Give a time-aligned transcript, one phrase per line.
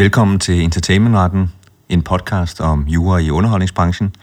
[0.00, 1.52] Velkommen til Entertainmentretten,
[1.88, 4.14] en podcast om jura i underholdningsbranchen.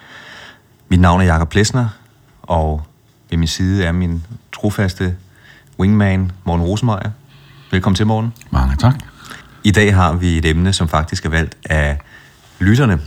[0.89, 1.87] Mit navn er Jakob Plesner,
[2.41, 2.81] og
[3.29, 5.15] ved min side er min trofaste
[5.79, 7.11] wingman, Morten Rosemeier.
[7.71, 8.33] Velkommen til, Morten.
[8.51, 8.95] Mange tak.
[9.63, 11.99] I dag har vi et emne, som faktisk er valgt af
[12.59, 12.99] lytterne,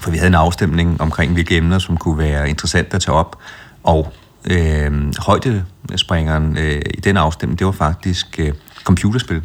[0.00, 3.38] for vi havde en afstemning omkring, hvilke emner, som kunne være interessante at tage op,
[3.82, 4.12] og
[4.50, 8.52] øh, højdespringeren øh, i den afstemning, det var faktisk øh,
[8.84, 9.42] computerspil.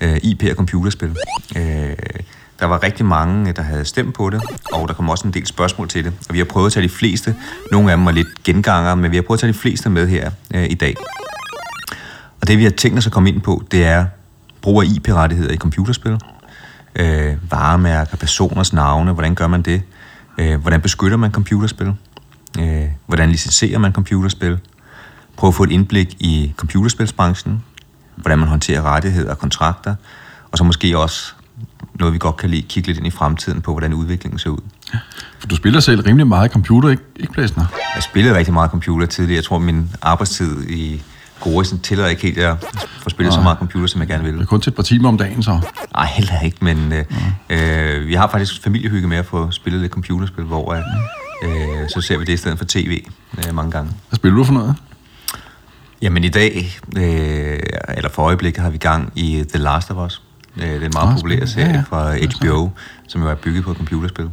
[0.00, 1.16] Øh, IP og computerspil.
[1.56, 1.96] Øh,
[2.60, 5.34] der var rigtig mange, øh, der havde stemt på det, og der kom også en
[5.34, 6.12] del spørgsmål til det.
[6.28, 7.36] Og vi har prøvet at tage de fleste,
[7.72, 10.08] nogle af dem er lidt genganger, men vi har prøvet at tage de fleste med
[10.08, 10.94] her øh, i dag.
[12.40, 14.06] Og det vi har tænkt os at komme ind på, det er
[14.62, 16.18] brug af IP-rettigheder i computerspil.
[16.96, 19.82] Øh, varemærker, personers navne, hvordan gør man det?
[20.38, 21.92] Øh, hvordan beskytter man computerspil?
[22.58, 24.58] Øh, hvordan licenserer man computerspil?
[25.36, 27.64] Prøv at få et indblik i computerspilsbranchen.
[28.20, 29.94] Hvordan man håndterer rettigheder og kontrakter.
[30.52, 31.32] Og så måske også
[31.94, 34.58] noget, vi godt kan lide, kigge lidt ind i fremtiden på, hvordan udviklingen ser ud.
[35.38, 37.64] For du spiller selv rimelig meget computer, ikke, ikke Plæsner?
[37.94, 39.36] Jeg spillede rigtig meget computer tidligere.
[39.36, 41.02] Jeg tror, min arbejdstid i
[41.40, 42.56] Gorisen tæller ikke helt, at jeg
[43.02, 44.34] får spillet så meget computer, som jeg gerne vil.
[44.34, 45.60] Det er kun til et par timer om dagen, så.
[45.94, 47.04] Nej, heller ikke, men øh,
[47.50, 50.80] øh, vi har faktisk familiehygge med at få spillet lidt computerspil, hvor øh,
[51.88, 53.04] så ser vi det i stedet for tv
[53.38, 53.92] øh, mange gange.
[54.08, 54.76] Hvad spiller du for noget?
[56.02, 57.58] Jamen i dag, øh,
[57.96, 60.22] eller for øjeblikket, har vi gang i The Last of Us.
[60.56, 61.76] Øh, det er en meget Ah, populær spændende.
[61.76, 62.16] Ja, serie ja.
[62.36, 62.70] fra HBO,
[63.08, 64.30] som jo er bygget på et computerspil.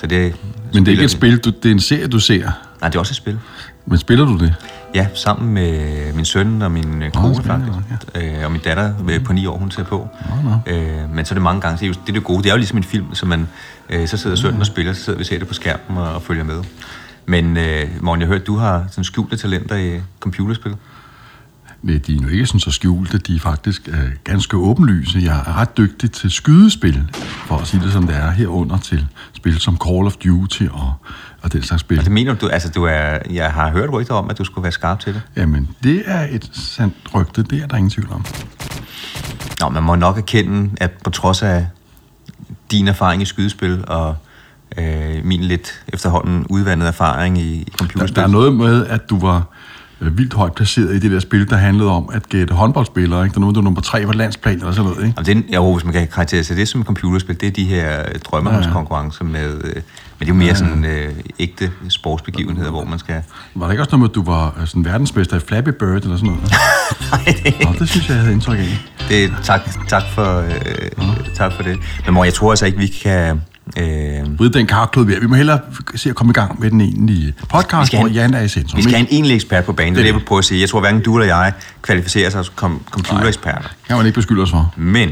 [0.00, 0.34] Så det,
[0.74, 2.50] Men det er ikke et spil, du, det er en serie, du ser.
[2.80, 3.38] Nej, det er også et spil.
[3.86, 4.54] Men spiller du det?
[4.94, 8.12] Ja, sammen med min søn og min øh, kone spændende, faktisk.
[8.14, 10.08] Øh, og min datter øh, på ni år, hun ser på.
[10.44, 10.74] Nå, nå.
[10.74, 12.42] Øh, men så er det mange gange, det er, jo, det det gode.
[12.42, 13.48] Det er jo ligesom en film, så man,
[13.90, 16.14] øh, så sidder sønnen og spiller, så sidder vi og ser det på skærmen og,
[16.14, 16.62] og følger med.
[17.26, 20.74] Men øh, Morten, jeg hørte, du har sådan skjulte talenter i computerspil.
[21.82, 23.18] Nej, de er nu ikke sådan så skjulte.
[23.18, 25.18] De er faktisk øh, ganske åbenlyse.
[25.22, 27.04] Jeg er ret dygtig til skydespil,
[27.46, 30.92] for at sige det som det er, herunder til spil som Call of Duty og,
[31.42, 31.98] og den slags spil.
[31.98, 34.62] Og det mener du, altså du er, jeg har hørt rygter om, at du skulle
[34.62, 35.22] være skarp til det.
[35.36, 37.42] Jamen, det er et sandt rygte.
[37.42, 38.24] Det er der ingen tvivl om.
[39.60, 41.66] Nå, man må nok erkende, at på trods af
[42.70, 44.16] din erfaring i skydespil og
[44.78, 48.16] øh, min lidt efterhånden udvandede erfaring i, i Der, computerspil.
[48.16, 49.46] der er noget med, at du var
[50.00, 53.24] øh, vildt højt placeret i det der spil, der handlede om at gætte håndboldspillere.
[53.24, 53.34] Ikke?
[53.34, 55.06] Der er noget, du nummer tre på landsplan eller sådan noget.
[55.06, 55.22] Ikke?
[55.26, 57.64] Jamen, det er, jo, hvis man kan karakterisere det som et computerspil, det er de
[57.64, 59.82] her øh, drømmeholdskonkurrencer med, øh, men
[60.20, 63.22] det er jo mere sådan øh, ægte sportsbegivenheder, hvor man skal...
[63.54, 66.02] Var der ikke også noget med, at du var øh, sådan verdensmester i Flappy Bird
[66.02, 66.42] eller sådan noget?
[67.12, 68.78] Nej, det, Nå, det synes jeg, jeg havde indtryk af.
[69.08, 71.78] det tak, tak, for, øh, tak for det.
[72.04, 73.40] Men mor, jeg tror altså ikke, vi kan...
[73.76, 75.20] Øh, Bryde den karklud ved.
[75.20, 75.60] Vi må hellere
[75.94, 78.76] se at komme i gang med den egentlige podcast, hvor Jan er i centrum.
[78.76, 80.44] vi skal have en egentlig ekspert på banen, det er det, jeg vil prøve at
[80.44, 80.60] sige.
[80.60, 81.52] Jeg tror, hverken du eller jeg
[81.82, 83.68] kvalificerer sig som computereksperter.
[83.86, 84.74] kan man ikke beskylde os for.
[84.76, 85.10] Men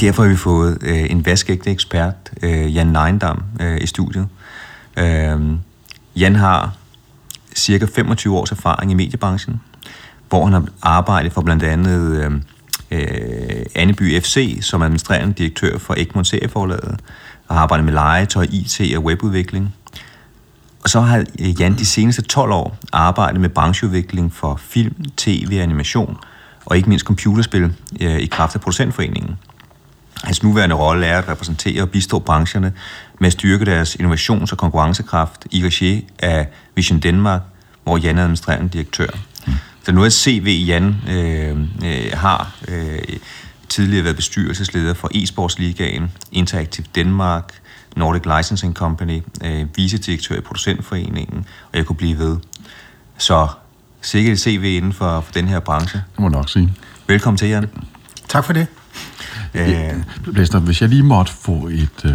[0.00, 4.26] derfor har vi fået øh, en vaskægte ekspert, øh, Jan Neindam, øh, i studiet.
[4.96, 5.40] Øh,
[6.16, 6.72] Jan har
[7.56, 9.60] cirka 25 års erfaring i mediebranchen,
[10.28, 12.30] hvor han har arbejdet for blandt andet øh,
[12.90, 17.00] øh, Anneby FC som administrerende direktør for Egmont Serieforlaget,
[17.48, 19.74] og har arbejdet med legetøj, IT og webudvikling.
[20.84, 25.48] Og så har øh, Jan de seneste 12 år arbejdet med brancheudvikling for film, tv
[25.52, 26.16] og animation,
[26.64, 29.38] og ikke mindst computerspil øh, i kraft af producentforeningen.
[30.24, 32.72] Hans nuværende rolle er at repræsentere og bistå brancherne
[33.20, 37.40] med at styrke deres innovations- og konkurrencekraft i regi af Vision Danmark,
[37.84, 39.08] hvor Jan er administrerende direktør.
[39.82, 42.98] Så nu er CV, Jan øh, øh, har øh,
[43.68, 47.60] tidligere været bestyrelsesleder for e-sportsligaen, Interactive Denmark,
[47.96, 52.36] Nordic Licensing Company, øh, vicedirektør i Producentforeningen, og jeg kunne blive ved.
[53.18, 53.48] Så
[54.00, 55.98] sikkert et CV inden for, for den her branche.
[56.12, 56.74] Det må jeg nok sige.
[57.06, 57.66] Velkommen til, Jan.
[58.28, 58.66] Tak for det.
[59.54, 59.94] Øh,
[60.32, 62.12] Blæster, hvis jeg lige måtte få et øh,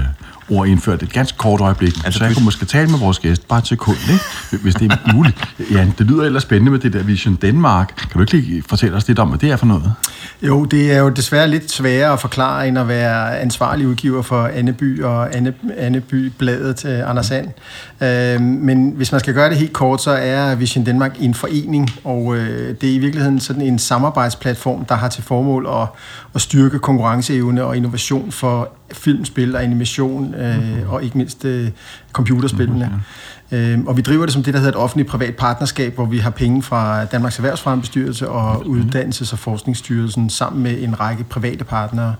[0.50, 3.48] ord indført et ganske kort øjeblik, altså, så jeg kunne måske tale med vores gæst
[3.48, 4.64] bare til sekund, ikke?
[4.64, 5.38] hvis det er muligt.
[5.72, 7.96] Ja, det lyder ellers spændende med det der Vision Danmark.
[7.96, 9.94] Kan du ikke lige fortælle os lidt om, hvad det er for noget?
[10.42, 14.50] Jo, det er jo desværre lidt sværere at forklare, end at være ansvarlig udgiver for
[14.54, 17.48] Anneby og Anne, Anneby-bladet til Anders Sand.
[18.02, 21.90] Øh, men hvis man skal gøre det helt kort, så er Vision Danmark en forening,
[22.04, 25.88] og øh, det er i virkeligheden sådan en samarbejdsplatform, der har til formål at,
[26.36, 31.70] at styrke konkurrenceevne og innovation for filmspil og animation, øh, og ikke mindst øh,
[32.14, 33.02] computerspillene.
[33.52, 36.30] Øh, og vi driver det som det, der hedder et offentligt-privat partnerskab, hvor vi har
[36.30, 42.16] penge fra Danmarks Erhvervsfremmebestyrelse og Uddannelses- og Forskningsstyrelsen sammen med en række private partnere.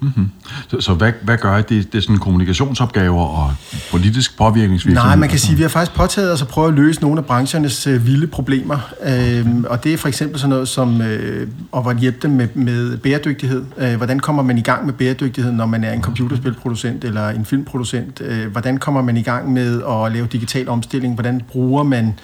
[0.00, 0.30] Mm-hmm.
[0.68, 1.62] Så, så hvad, hvad gør I?
[1.62, 3.54] Det, det er sådan kommunikationsopgaver og
[3.90, 5.08] politisk påvirkningsvirksomhed?
[5.08, 7.18] Nej, man kan sige, at vi har faktisk påtaget os at prøve at løse nogle
[7.18, 8.94] af branchernes øh, vilde problemer.
[9.04, 12.96] Øhm, og det er for eksempel sådan noget som øh, at hjælpe dem med, med
[12.96, 13.64] bæredygtighed.
[13.78, 17.44] Øh, hvordan kommer man i gang med bæredygtighed, når man er en computerspilproducent eller en
[17.44, 18.20] filmproducent?
[18.20, 21.14] Øh, hvordan kommer man i gang med at lave digital omstilling?
[21.14, 22.14] Hvordan bruger man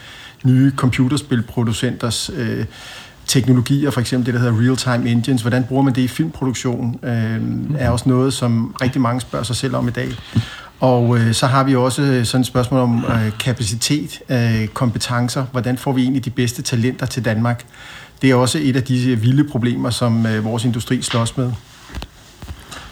[0.44, 2.64] nye computerspilproducenters øh,
[3.26, 7.40] teknologier, for eksempel det, der hedder real-time engines, hvordan bruger man det i filmproduktion, øh,
[7.78, 10.08] er også noget, som rigtig mange spørger sig selv om i dag.
[10.80, 15.78] Og øh, så har vi også sådan et spørgsmål om øh, kapacitet, øh, kompetencer, hvordan
[15.78, 17.64] får vi egentlig de bedste talenter til Danmark.
[18.22, 21.52] Det er også et af de vilde problemer, som øh, vores industri slås med.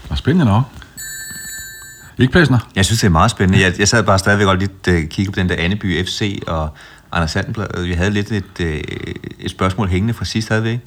[0.09, 0.63] Og spændende nok.
[2.19, 2.59] Ikke Plæsner?
[2.77, 3.65] Jeg synes, det er meget spændende.
[3.65, 6.69] Jeg, jeg sad bare stadigvæk og lidt uh, kigge på den der Anneby FC og
[7.13, 7.85] Anders Sandenblad.
[7.85, 8.67] Vi havde lidt et, uh,
[9.39, 10.85] et spørgsmål hængende fra sidst, havde vi ikke?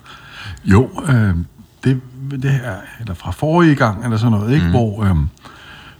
[0.65, 1.35] Jo, øh,
[1.83, 2.01] det,
[2.31, 4.65] det her, eller fra forrige gang, eller sådan noget, ikke?
[4.65, 4.71] Mm.
[4.71, 5.15] hvor, øh,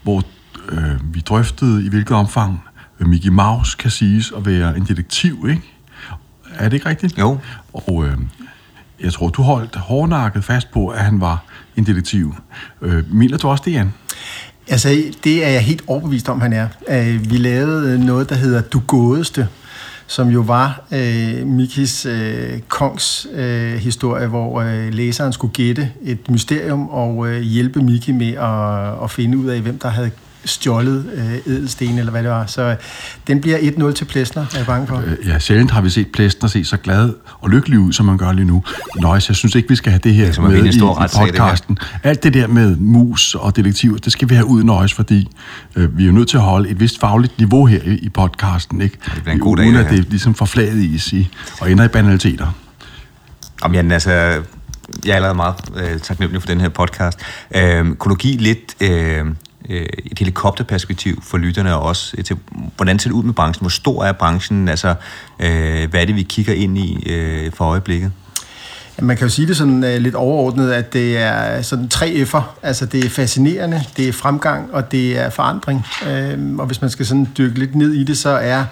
[0.04, 0.24] hvor
[0.70, 2.64] øh, vi drøftede, i hvilket omfang
[3.00, 5.62] Mickey Mouse kan siges at være en detektiv, ikke?
[6.56, 7.18] Er det ikke rigtigt?
[7.18, 7.38] Jo.
[7.74, 8.18] Og øh,
[9.02, 11.44] jeg tror, du holdt hårdnakket fast på, at han var
[11.76, 12.36] en detektiv.
[12.82, 13.94] Øh, mener du også det, Jan?
[14.68, 16.68] Altså, det er jeg helt overbevist om, han er.
[16.90, 19.48] Øh, vi lavede noget, der hedder Du Gådeste,
[20.08, 26.30] som jo var øh, Mikis øh, kongs øh, historie, hvor øh, læseren skulle gætte et
[26.30, 30.12] mysterium og øh, hjælpe Miki med at, at finde ud af, hvem der havde
[30.46, 32.46] stjålet øh, edelsten, eller hvad det var.
[32.46, 32.76] Så øh,
[33.28, 34.98] den bliver 1-0 til Plæsner, er jeg bange for.
[34.98, 38.18] Øh, ja, sjældent har vi set Plæsner se så glad og lykkelig ud, som man
[38.18, 38.64] gør lige nu.
[38.96, 41.76] Nøjes, jeg synes ikke, vi skal have det her det med i, i podcasten.
[41.76, 45.28] Det Alt det der med mus og detektiver, det skal vi have ud, Nøjes, fordi
[45.76, 48.10] øh, vi er jo nødt til at holde et vist fagligt niveau her i, i
[48.10, 48.98] podcasten, ikke?
[49.16, 51.30] Det bliver en god dag, Uden at det er ligesom forflaget i,
[51.62, 52.48] og ender i banaliteter.
[53.62, 57.20] Om Jan, altså, jeg er allerede meget øh, taknemmelig for den her podcast.
[57.56, 58.76] Øh, kunne du give lidt...
[58.82, 59.26] Øh,
[59.70, 62.38] øh, et helikopterperspektiv for lytterne og også øh, til,
[62.76, 63.64] hvordan ser det ud med branchen?
[63.64, 64.68] Hvor stor er branchen?
[64.68, 64.96] Altså,
[65.40, 68.12] øh, hvad er det, vi kigger ind i øh, for øjeblikket?
[69.02, 72.42] Man kan jo sige det sådan uh, lidt overordnet, at det er sådan tre F'er.
[72.64, 75.86] Altså det er fascinerende, det er fremgang, og det er forandring.
[76.02, 78.66] Uh, og hvis man skal sådan dykke lidt ned i det, så er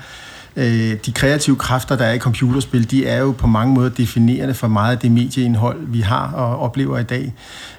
[0.55, 0.63] uh,
[1.05, 4.67] de kreative kræfter, der er i computerspil, de er jo på mange måder definerende for
[4.67, 7.33] meget af det medieindhold, vi har og oplever i dag.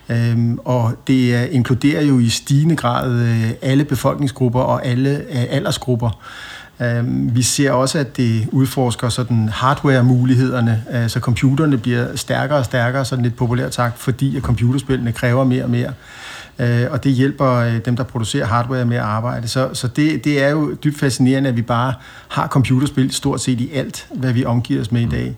[0.08, 6.20] Øhm, og det inkluderer jo i stigende grad øh, alle befolkningsgrupper og alle øh, aldersgrupper.
[6.80, 12.64] Øhm, vi ser også, at det udforsker sådan hardware-mulighederne, øh, så computerne bliver stærkere og
[12.64, 15.92] stærkere, sådan lidt populært sagt, fordi at computerspillene kræver mere og mere.
[16.58, 19.48] Øh, og det hjælper øh, dem, der producerer hardware med at arbejde.
[19.48, 21.94] Så, så det, det er jo dybt fascinerende, at vi bare
[22.28, 25.36] har computerspil stort set i alt, hvad vi omgiver os med i dag.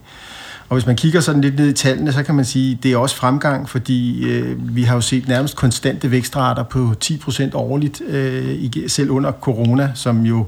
[0.68, 2.92] Og hvis man kigger sådan lidt ned i tallene, så kan man sige, at det
[2.92, 8.00] er også fremgang, fordi øh, vi har jo set nærmest konstante vækstrater på 10% årligt,
[8.08, 10.46] øh, selv under corona, som jo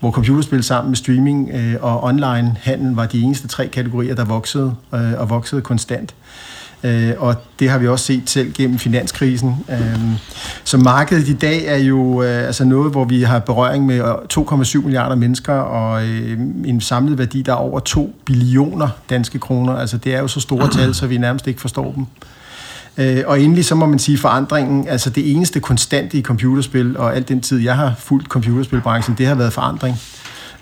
[0.00, 4.24] hvor computerspil sammen med streaming øh, og online handel var de eneste tre kategorier, der
[4.24, 6.14] voksede øh, og voksede konstant.
[6.14, 6.53] Øh,
[6.84, 9.56] Øh, og det har vi også set selv gennem finanskrisen.
[9.70, 9.98] Øh,
[10.64, 14.04] så markedet i dag er jo øh, altså noget, hvor vi har berøring med øh,
[14.38, 19.76] 2,7 milliarder mennesker og øh, en samlet værdi, der er over 2 billioner danske kroner.
[19.76, 22.06] Altså det er jo så store tal, så vi nærmest ikke forstår dem.
[23.26, 27.28] og endelig så må man sige forandringen, altså det eneste konstante i computerspil, og alt
[27.28, 29.96] den tid, jeg har fulgt computerspilbranchen, det har været forandring.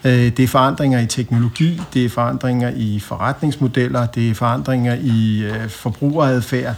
[0.05, 5.43] Øh, det er forandringer i teknologi, det er forandringer i forretningsmodeller, det er forandringer i
[5.43, 6.75] øh, forbrugeradfærd,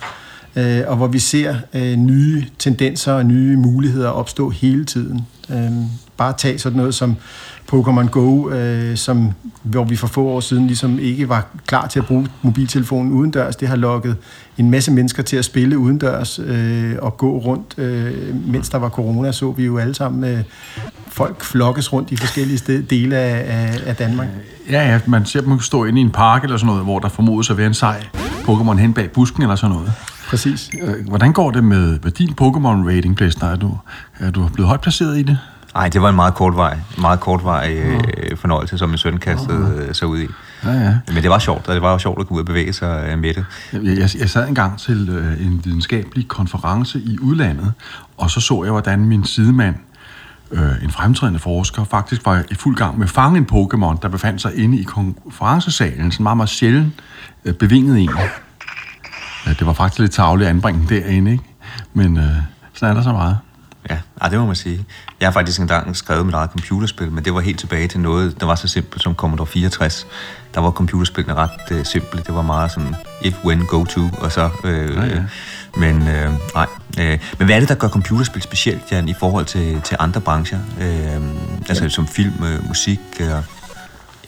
[0.56, 5.26] øh, og hvor vi ser øh, nye tendenser og nye muligheder opstå hele tiden.
[6.16, 7.16] Bare tag sådan noget som
[7.72, 11.98] Pokémon Go, øh, som, hvor vi for få år siden ligesom ikke var klar til
[11.98, 13.56] at bruge mobiltelefonen udendørs.
[13.56, 14.16] Det har lukket
[14.58, 17.74] en masse mennesker til at spille udendørs øh, og gå rundt.
[17.78, 20.44] Øh, mens der var corona, så vi jo alle sammen øh,
[21.08, 24.28] folk flokkes rundt i forskellige sted, dele af, af, Danmark.
[24.70, 27.08] Ja, ja, man ser dem stå inde i en park eller sådan noget, hvor der
[27.08, 28.06] formodes at være en sej
[28.48, 29.92] Pokémon hen bag busken eller sådan noget.
[30.28, 30.70] Præcis.
[30.82, 33.48] Øh, hvordan går det med, med din Pokémon-rating, Plæsner?
[33.48, 33.78] Er du,
[34.18, 35.38] er du blevet højt placeret i det?
[35.74, 37.82] Nej, det var en meget kort vej, meget kort vej
[38.16, 40.26] øh, fornøjelse, som min søn kastede øh, sig ud i.
[40.64, 40.98] Ja, ja.
[41.06, 43.08] Men det var sjovt, og det var jo sjovt at gå ud og bevæge sig
[43.08, 43.44] øh, med det.
[43.72, 47.72] Jeg, jeg, jeg sad engang til øh, en videnskabelig konference i udlandet,
[48.16, 49.74] og så så jeg, hvordan min sidemand,
[50.50, 54.08] øh, en fremtrædende forsker, faktisk var i fuld gang med at fange en Pokémon, der
[54.08, 56.92] befandt sig inde i konferencesalen, sådan meget, meget sjældent
[57.44, 58.10] øh, bevinget en.
[59.46, 61.44] Ja, det var faktisk lidt tavligt at anbringe derinde, ikke?
[61.94, 62.24] Men øh,
[62.74, 63.38] sådan er der så meget.
[63.90, 64.84] Ja, ah, det må man sige.
[65.20, 68.40] Jeg har faktisk engang skrevet mit eget computerspil, men det var helt tilbage til noget,
[68.40, 70.06] der var så simpelt som Commodore 64.
[70.54, 72.22] Der var computerspillene ret uh, simple.
[72.26, 75.22] Det var meget sådan if, when, go to, og så uh, ja, ja.
[75.76, 76.66] Men øh, nej.
[77.00, 80.20] Øh, men hvad er det, der gør computerspil specielt, Jan, i forhold til, til andre
[80.20, 80.58] brancher?
[80.80, 81.22] Øh,
[81.68, 81.88] altså ja.
[81.88, 83.00] som film, øh, musik?
[83.20, 83.28] Øh.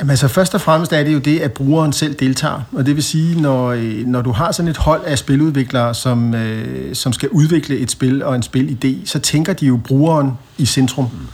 [0.01, 2.61] Jamen altså først og fremmest er det jo det, at brugeren selv deltager.
[2.73, 6.35] Og det vil sige, når, øh, når du har sådan et hold af spiludviklere, som,
[6.35, 10.67] øh, som skal udvikle et spil og en spilidé, så tænker de jo brugeren i
[10.67, 11.05] centrum.
[11.05, 11.27] Mm.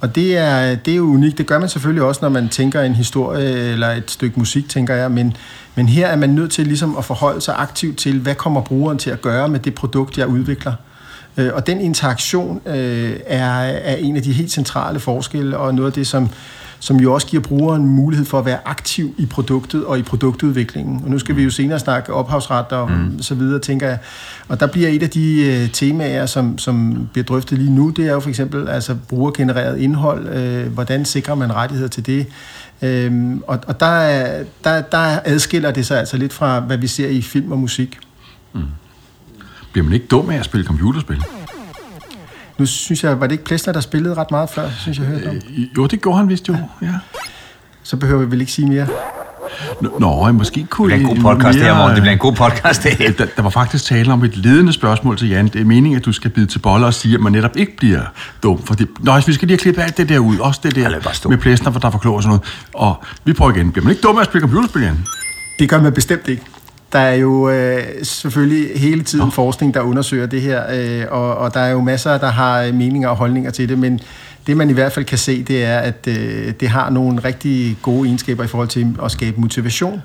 [0.00, 1.38] Og det er, det er jo unikt.
[1.38, 4.94] Det gør man selvfølgelig også, når man tænker en historie eller et stykke musik, tænker
[4.94, 5.10] jeg.
[5.10, 5.36] Men,
[5.74, 8.98] men her er man nødt til ligesom at forholde sig aktivt til, hvad kommer brugeren
[8.98, 10.72] til at gøre med det produkt, jeg udvikler.
[11.36, 15.90] Øh, og den interaktion øh, er, er en af de helt centrale forskelle, og noget
[15.90, 16.30] af det, som,
[16.86, 21.00] som jo også giver brugeren mulighed for at være aktiv i produktet og i produktudviklingen.
[21.04, 23.22] Og nu skal vi jo senere snakke ophavsret og mm.
[23.22, 23.98] så videre, tænker jeg.
[24.48, 28.06] Og der bliver et af de øh, temaer, som, som bliver drøftet lige nu, det
[28.06, 30.28] er jo for eksempel altså brugergenereret indhold.
[30.28, 32.26] Øh, hvordan sikrer man rettigheder til det?
[32.82, 34.28] Øhm, og og der,
[34.64, 37.98] der, der adskiller det sig altså lidt fra, hvad vi ser i film og musik.
[38.52, 38.62] Mm.
[39.72, 41.22] Bliver man ikke dum af at spille computerspil?
[42.58, 45.28] Nu synes jeg, var det ikke Plessner, der spillede ret meget før, synes jeg, hørte
[45.28, 45.36] om?
[45.36, 46.94] Øh, jo, det gjorde han vist jo, ja.
[47.82, 48.86] Så behøver vi vel ikke sige mere.
[49.80, 51.94] Nå, nå måske kunne det bliver en god podcast mere, her, morgen.
[51.94, 53.12] Det bliver en god podcast det her.
[53.12, 55.48] Der, der var faktisk tale om et ledende spørgsmål til Jan.
[55.48, 57.76] Det er meningen, at du skal bide til boller og sige, at man netop ikke
[57.76, 58.00] bliver
[58.42, 58.62] dum.
[58.62, 60.38] Fordi, nå, vi skal lige have klippet alt det der ud.
[60.38, 62.42] Også det der med plæsner, for der er for og sådan noget.
[62.74, 63.72] Og vi prøver igen.
[63.72, 65.04] Bliver man ikke dum af at spille computerspil, Jan?
[65.58, 66.42] Det gør man bestemt ikke.
[66.92, 71.54] Der er jo øh, selvfølgelig hele tiden forskning, der undersøger det her, øh, og, og
[71.54, 74.00] der er jo masser, der har øh, meninger og holdninger til det, men
[74.46, 77.76] det man i hvert fald kan se, det er, at øh, det har nogle rigtig
[77.82, 80.02] gode egenskaber i forhold til at skabe motivation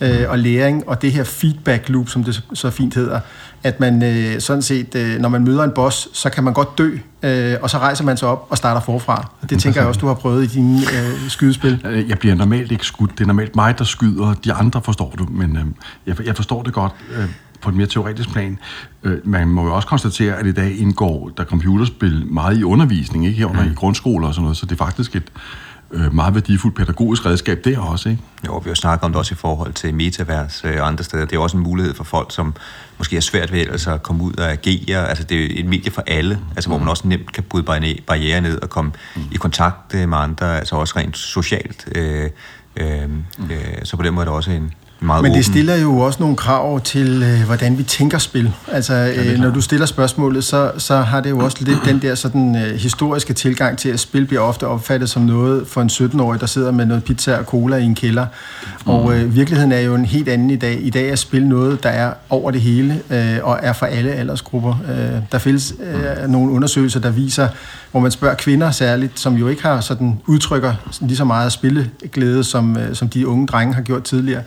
[0.00, 3.20] øh, og læring, og det her feedback loop, som det så fint hedder,
[3.62, 6.78] at man øh, sådan set, øh, når man møder en boss, så kan man godt
[6.78, 9.30] dø, øh, og så rejser man sig op og starter forfra.
[9.40, 12.04] Og det tænker jeg også, du har prøvet i dine øh, skydespil.
[12.08, 13.10] Jeg bliver normalt ikke skudt.
[13.10, 14.34] Det er normalt mig, der skyder.
[14.34, 15.64] De andre forstår du, men øh,
[16.06, 16.92] jeg, jeg forstår det godt.
[17.16, 17.24] Øh,
[17.60, 18.58] på et mere teoretisk plan.
[19.02, 23.26] Øh, man må jo også konstatere, at i dag indgår der computerspil meget i undervisning,
[23.26, 23.70] ikke herunder mm.
[23.70, 25.32] i grundskoler og sådan noget, så det er faktisk et
[25.92, 28.22] øh, meget værdifuldt pædagogisk redskab der også, ikke?
[28.46, 31.24] Jo, vi har snakket om det også i forhold til metavers og andre steder.
[31.24, 32.54] Det er også en mulighed for folk, som
[32.98, 35.08] måske er svært ved ellers at komme ud og agere.
[35.08, 37.64] Altså, det er et medie for alle, altså, hvor man også nemt kan bryde
[38.06, 39.22] barriere ned og komme mm.
[39.32, 41.88] i kontakt med andre, altså også rent socialt.
[41.94, 42.30] Øh,
[42.76, 43.02] øh,
[43.50, 46.20] øh, så på den måde er det også en, meget Men det stiller jo også
[46.20, 48.52] nogle krav til, øh, hvordan vi tænker spil.
[48.68, 52.02] Altså, ja, øh, når du stiller spørgsmålet, så, så har det jo også lidt den
[52.02, 55.88] der sådan, øh, historiske tilgang til, at spil bliver ofte opfattet som noget for en
[55.88, 58.26] 17-årig, der sidder med noget pizza og cola i en kælder.
[58.86, 58.90] Mm.
[58.90, 60.78] Og øh, virkeligheden er jo en helt anden i dag.
[60.82, 64.12] I dag er spil noget, der er over det hele, øh, og er for alle
[64.12, 64.74] aldersgrupper.
[64.90, 67.48] Øh, der findes øh, nogle undersøgelser, der viser,
[67.90, 72.44] hvor man spørger kvinder særligt, som jo ikke har sådan udtrykker lige så meget spilleglæde,
[72.44, 74.42] som, øh, som de unge drenge har gjort tidligere.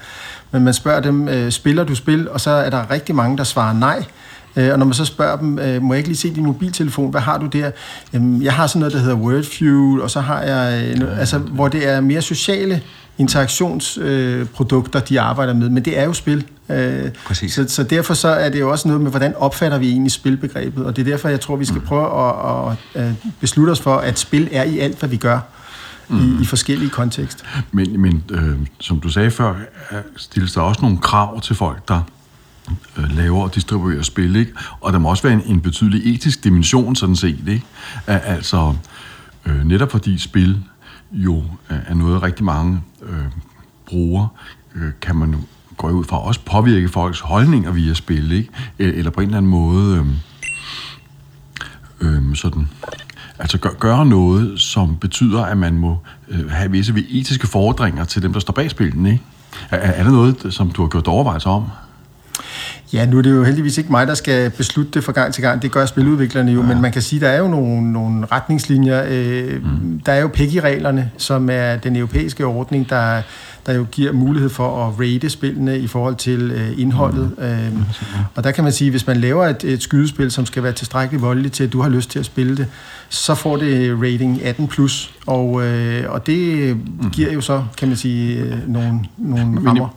[0.53, 2.29] Men man spørger dem, øh, spiller du spil?
[2.29, 4.05] Og så er der rigtig mange, der svarer nej.
[4.55, 5.48] Øh, og når man så spørger dem,
[5.81, 7.72] må jeg ikke lige se din mobiltelefon, hvad har du der?
[8.41, 12.01] Jeg har sådan noget, der hedder Wordfuel, og så har jeg, altså, hvor det er
[12.01, 12.81] mere sociale
[13.17, 16.45] interaktionsprodukter, de arbejder med, men det er jo spil.
[17.25, 17.53] Præcis.
[17.53, 20.86] Så, så derfor så er det jo også noget med, hvordan opfatter vi egentlig spilbegrebet,
[20.86, 21.86] og det er derfor, jeg tror, vi skal mm.
[21.86, 25.39] prøve at, at beslutte os for, at spil er i alt, hvad vi gør
[26.10, 26.38] mm.
[26.39, 27.45] i, i forskellige kontekst.
[27.72, 29.55] Men, men øh, som du sagde før,
[30.17, 32.01] stilles der også nogle krav til folk, der
[32.98, 34.51] øh, laver og distribuerer spil, ikke?
[34.81, 37.48] og der må også være en, en betydelig etisk dimension, sådan set.
[37.48, 37.65] Ikke?
[38.07, 38.75] Altså,
[39.45, 40.63] øh, netop fordi spil
[41.12, 43.25] jo er noget, rigtig mange øh,
[43.86, 44.27] bruger,
[44.75, 45.36] øh, kan man
[45.77, 48.50] gå ud fra også påvirke folks holdninger via spil, ikke?
[48.79, 50.05] eller på en eller anden måde
[52.01, 52.69] øh, øh, sådan
[53.39, 55.97] altså gør, gøre noget, som betyder, at man må
[56.29, 59.21] øh, have visse etiske fordringer til dem, der står bag spillen, ikke?
[59.71, 61.65] Er, er der noget, som du har gjort overvejelser om?
[62.93, 65.43] Ja, nu er det jo heldigvis ikke mig, der skal beslutte det fra gang til
[65.43, 65.61] gang.
[65.61, 66.67] Det gør spiludviklerne jo, ja.
[66.67, 69.03] men man kan sige, der er jo nogle, nogle retningslinjer.
[69.09, 70.01] Øh, mm.
[70.05, 73.21] Der er jo PEGI-reglerne, som er den europæiske ordning, der
[73.65, 77.32] der jo giver mulighed for at rate spillene i forhold til øh, indholdet.
[77.38, 77.84] Øhm,
[78.36, 81.24] og der kan man sige, hvis man laver et, et skydespil, som skal være tilstrækkeligt
[81.24, 82.67] voldeligt til, at du har lyst til at spille det,
[83.10, 87.10] så får det rating 18+, plus, og, øh, og det mm.
[87.12, 89.88] giver jo så, kan man sige, øh, nogle, nogle men, rammer.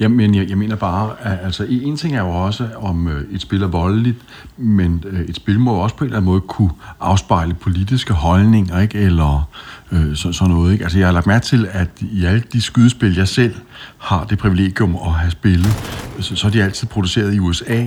[0.00, 3.34] Ja, men jeg, jeg mener bare, at altså, en ting er jo også, om øh,
[3.34, 4.18] et spil er voldeligt,
[4.56, 8.80] men øh, et spil må også på en eller anden måde kunne afspejle politiske holdninger,
[8.80, 8.98] ikke?
[8.98, 9.48] eller
[9.92, 10.72] øh, så, sådan noget.
[10.72, 10.84] Ikke?
[10.84, 13.54] Altså, jeg har lagt mærke til, at i alle de skydespil, jeg selv
[13.98, 15.72] har det privilegium at have spillet,
[16.20, 17.84] så, så er de altid produceret i USA,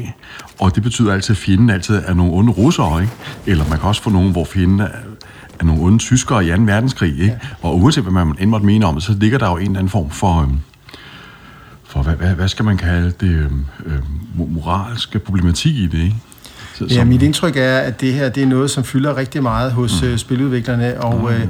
[0.59, 3.13] og det betyder altid, at fjenden altid er nogle onde russere, ikke?
[3.45, 4.89] Eller man kan også få nogen, hvor fjenden er,
[5.59, 6.61] er nogle onde tyskere i 2.
[6.61, 7.25] verdenskrig, ikke?
[7.25, 7.37] Ja.
[7.61, 9.79] Og uanset hvad man end måtte mene om det, så ligger der jo en eller
[9.79, 10.41] anden form for...
[10.41, 10.47] Øh,
[11.87, 13.51] for hvad, hvad, hvad skal man kalde det,
[13.85, 13.99] øh,
[14.35, 16.15] moralske problematik i det, ikke?
[16.77, 19.71] Så, ja, mit indtryk er, at det her det er noget, som fylder rigtig meget
[19.71, 20.07] hos mm.
[20.07, 21.27] øh, spiludviklerne, og mm.
[21.27, 21.47] øh,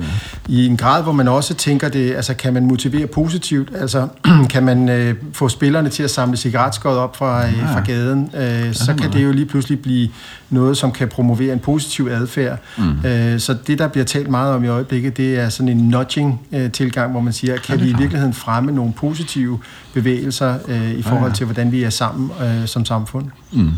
[0.48, 4.08] i en grad, hvor man også tænker det, altså kan man motivere positivt, altså
[4.53, 8.74] kan man øh, få spillerne til at samle cigaretskod op fra, øh, fra gaden, øh,
[8.74, 10.10] så kan det jo lige pludselig blive
[10.50, 12.60] noget, som kan promovere en positiv adfærd.
[12.77, 13.05] Mm.
[13.05, 17.12] Øh, så det, der bliver talt meget om i øjeblikket, det er sådan en nudging-tilgang,
[17.12, 19.60] hvor man siger, kan vi i virkeligheden fremme nogle positive
[19.94, 23.25] bevægelser øh, i forhold til, hvordan vi er sammen øh, som samfund?
[23.51, 23.72] Mm.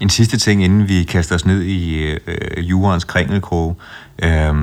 [0.00, 3.76] En sidste ting, inden vi kaster os ned i øh, jurens kringelkrog.
[4.22, 4.54] Øh,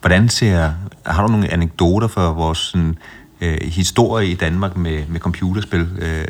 [0.00, 0.72] hvordan ser...
[1.06, 2.98] Har du nogle anekdoter for vores sådan,
[3.40, 5.88] øh, historie i Danmark med, med computerspil?
[5.98, 6.24] Øh,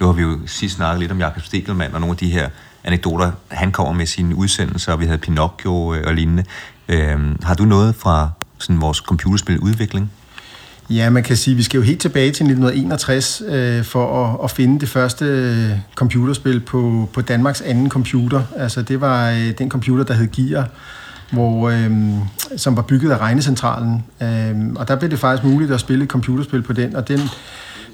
[0.00, 2.48] nu har vi jo sidst snakket lidt om Jakob Stegelmann og nogle af de her
[2.84, 6.44] anekdoter, han kommer med sine udsendelser, og vi havde Pinocchio øh, og lignende.
[6.88, 10.10] Øh, har du noget fra sådan vores computerspiludvikling?
[10.94, 14.44] Ja, man kan sige, at vi skal jo helt tilbage til 1961 øh, for at,
[14.44, 18.42] at finde det første øh, computerspil på, på Danmarks anden computer.
[18.56, 20.68] Altså det var øh, den computer, der hed Gear,
[21.30, 21.90] hvor, øh,
[22.56, 24.04] som var bygget af regnecentralen.
[24.22, 27.20] Øh, og der blev det faktisk muligt at spille et computerspil på den, og den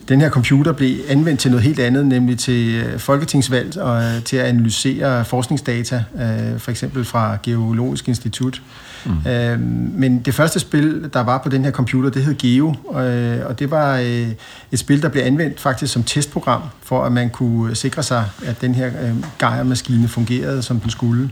[0.09, 4.23] den her computer blev anvendt til noget helt andet, nemlig til øh, folketingsvalg og øh,
[4.25, 8.63] til at analysere forskningsdata, øh, for eksempel fra Geologisk Institut.
[9.05, 9.31] Mm.
[9.31, 9.61] Øh,
[9.95, 13.59] men det første spil, der var på den her computer, det hed Geo, øh, og
[13.59, 14.29] det var øh,
[14.73, 18.25] et spil, der blev anvendt faktisk som testprogram, for at man kunne øh, sikre sig,
[18.47, 21.31] at den her øh, Gaia-maskine fungerede, som den skulle.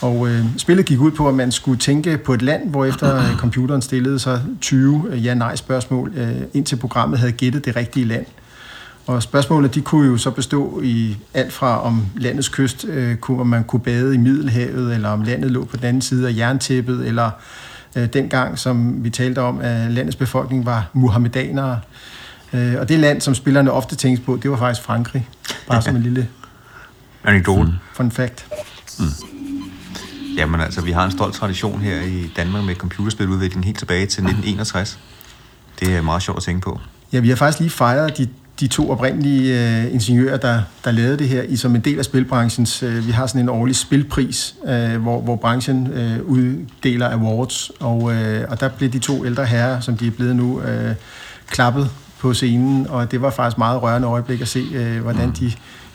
[0.00, 3.16] Og øh, spillet gik ud på, at man skulle tænke på et land, hvor efter
[3.16, 8.26] øh, computeren stillede sig 20 øh, ja-nej-spørgsmål, øh, indtil programmet havde gættet det rigtige land.
[9.06, 13.40] Og spørgsmålene, de kunne jo så bestå i alt fra, om landets kyst, øh, kunne,
[13.40, 16.36] om man kunne bade i Middelhavet, eller om landet lå på den anden side af
[16.36, 17.30] jerntæppet, eller
[17.96, 21.80] øh, dengang, som vi talte om, at landets befolkning var muhammedanere.
[22.52, 25.28] Øh, og det land, som spillerne ofte tænkte på, det var faktisk Frankrig.
[25.68, 26.28] Bare som en lille...
[27.24, 27.74] Anekdote.
[27.92, 28.46] Fun fact.
[28.98, 29.06] Mm.
[30.36, 34.22] Jamen altså, vi har en stolt tradition her i Danmark med computerspiludvikling helt tilbage til
[34.22, 34.98] 1961.
[35.80, 36.80] Det er meget sjovt at tænke på.
[37.12, 38.28] Ja, vi har faktisk lige fejret de,
[38.60, 42.04] de to oprindelige øh, ingeniører, der, der lavede det her, i som en del af
[42.04, 42.82] spilbranchens.
[42.82, 48.14] Øh, vi har sådan en årlig spilpris, øh, hvor, hvor branchen øh, uddeler awards, og,
[48.14, 50.94] øh, og der blev de to ældre herrer, som de er blevet nu, øh,
[51.50, 55.32] klappet på scenen, og det var faktisk meget rørende øjeblik at se, øh, hvordan mm.
[55.32, 55.52] de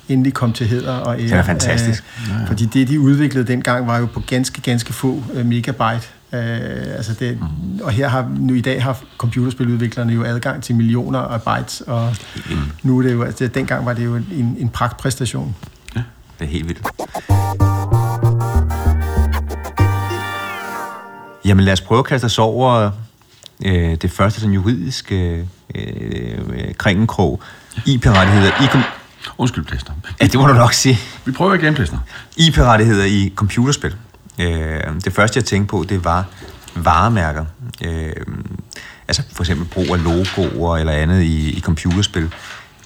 [0.09, 1.23] endelig kom til heder og ære.
[1.23, 2.03] Det er fantastisk.
[2.17, 2.47] Øh.
[2.47, 6.07] Fordi det, de udviklede dengang, var jo på ganske, ganske få øh, megabyte.
[6.33, 7.79] Øh, altså det, mm.
[7.83, 12.15] Og her har nu i dag har computerspiludviklerne jo adgang til millioner af bytes, og
[12.49, 12.55] mm.
[12.83, 15.55] nu er det jo, altså dengang var det jo en, en pragtpræstation.
[15.95, 16.01] Ja,
[16.39, 16.87] det er helt vildt.
[21.45, 22.91] Jamen lad os prøve at kaste os over
[23.65, 27.41] øh, det første sådan juridiske øh, øh, kringenkrog.
[27.85, 28.83] IP-rettigheder i, kom-
[29.37, 29.93] Undskyld, Plæster.
[30.21, 30.97] Ja, det må du nok sige.
[31.25, 31.97] Vi prøver igen, Plæster.
[32.37, 33.95] IP-rettigheder i computerspil.
[34.39, 36.25] Øh, det første, jeg tænkte på, det var
[36.75, 37.45] varemærker.
[37.85, 38.13] Øh,
[39.07, 42.33] altså for eksempel brug af logoer eller andet i, i computerspil.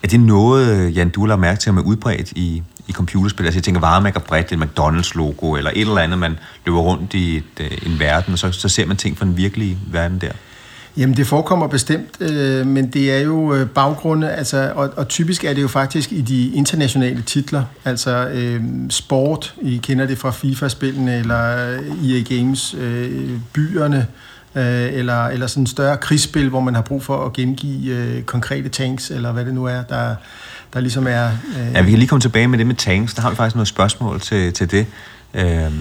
[0.04, 3.46] Er det noget, Jan, du har mærke til, at er udbredt i, i computerspil?
[3.46, 7.38] Altså jeg tænker varemærker bredt, et McDonald's-logo eller et eller andet, man løber rundt i
[7.38, 10.32] et, øh, en verden, og så, så ser man ting fra den virkelige verden der.
[10.98, 15.44] Jamen det forekommer bestemt, øh, men det er jo øh, baggrunde, altså, og, og typisk
[15.44, 20.32] er det jo faktisk i de internationale titler, altså øh, sport, I kender det fra
[20.32, 24.08] FIFA-spillene, eller øh, EA Games, øh, byerne,
[24.56, 28.70] øh, eller, eller sådan større krigsspil, hvor man har brug for at gengive øh, konkrete
[28.70, 30.16] tanks, eller hvad det nu er, der,
[30.74, 31.30] der ligesom er...
[31.60, 31.74] Øh...
[31.74, 33.68] Ja, vi kan lige komme tilbage med det med tanks, der har vi faktisk noget
[33.68, 34.86] spørgsmål til, til det.
[35.34, 35.72] Øh...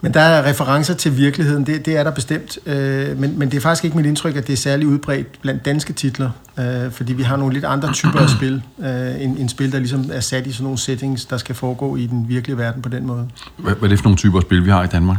[0.00, 2.58] Men der er referencer til virkeligheden, det, det er der bestemt.
[2.66, 5.64] Øh, men, men det er faktisk ikke mit indtryk, at det er særlig udbredt blandt
[5.64, 9.48] danske titler, øh, fordi vi har nogle lidt andre typer af spil, øh, en, en
[9.48, 12.58] spil, der ligesom er sat i sådan nogle settings, der skal foregå i den virkelige
[12.58, 13.28] verden på den måde.
[13.56, 15.18] Hvad, hvad er det for nogle typer af spil, vi har i Danmark?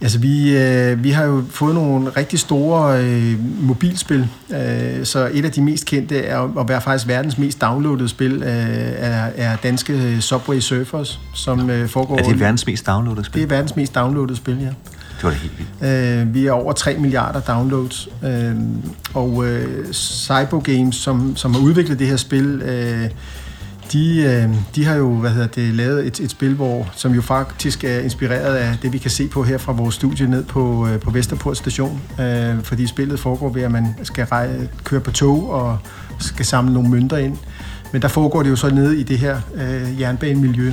[0.00, 5.44] Altså, vi, øh, vi har jo fået nogle rigtig store øh, mobilspil, øh, så et
[5.44, 9.56] af de mest kendte er at være faktisk verdens mest downloadede spil, øh, er, er
[9.56, 12.18] danske Subway Surfers, som øh, foregår...
[12.18, 13.42] Er det verdens mest downloadede spil?
[13.42, 14.66] Det er verdens mest downloadede spil, ja.
[15.16, 16.28] Det var det helt vildt.
[16.28, 18.08] Øh, vi er over 3 milliarder downloads.
[18.24, 18.54] Øh,
[19.14, 23.10] og øh, Cyber Games, som, som har udviklet det her spil, øh,
[23.92, 27.22] de, øh, de har jo hvad hedder det, lavet et, et spil, hvor, som jo
[27.22, 30.88] faktisk er inspireret af det, vi kan se på her fra vores studie ned på,
[30.88, 32.02] øh, på Vesterport station.
[32.20, 34.50] Øh, fordi spillet foregår ved, at man skal rej,
[34.84, 35.78] køre på tog og
[36.18, 37.36] skal samle nogle mønter ind.
[37.92, 40.72] Men der foregår det jo så nede i det her øh, jernbanemiljø.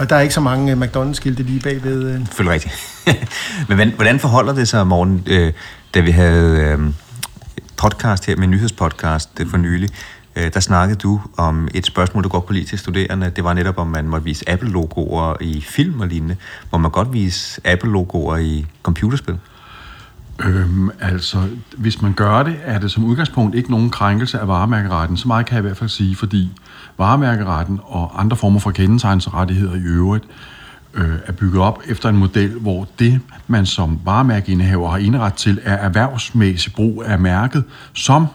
[0.00, 2.14] Og der er ikke så mange øh, McDonald's-skilte lige bagved.
[2.14, 2.26] Øh.
[2.26, 2.74] Følger rigtigt.
[3.68, 5.52] Men hvordan forholder det sig, morgen, øh,
[5.94, 6.78] da vi havde øh,
[7.76, 9.90] podcast her med nyhedspodcast for nylig,
[10.36, 13.32] øh, der snakkede du om et spørgsmål, du godt kunne lide til studerende.
[13.36, 16.36] Det var netop, om man måtte vise Apple-logoer i film og lignende.
[16.72, 19.38] Må man godt vise Apple-logoer i computerspil?
[20.44, 25.16] Øhm, altså, hvis man gør det, er det som udgangspunkt ikke nogen krænkelse af varemærkeretten.
[25.16, 26.50] Så meget kan jeg i hvert fald sige, fordi
[27.00, 30.24] varemærkeretten og andre former for kendetegnsrettigheder i øvrigt
[30.94, 35.60] øh, er bygget op efter en model, hvor det, man som varemærkeindehaver har indret til,
[35.64, 38.26] er erhvervsmæssig brug af mærket som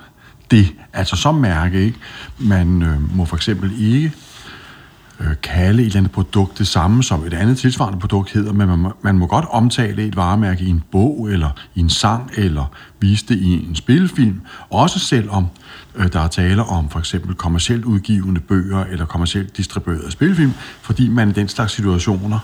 [0.52, 1.86] det, altså som mærke.
[1.86, 1.98] Ikke?
[2.38, 4.12] Man øh, må for eksempel ikke
[5.20, 8.68] øh, kalde et eller andet produkt det samme som et andet tilsvarende produkt hedder, men
[8.68, 12.32] man må, man må godt omtale et varemærke i en bog, eller i en sang,
[12.38, 15.48] eller vise det i en spilfilm, også selvom
[15.96, 21.10] øh, der er tale om for eksempel kommercielt udgivende bøger, eller kommercielt distribuerede spilfilm, fordi
[21.10, 22.40] man i den slags situationer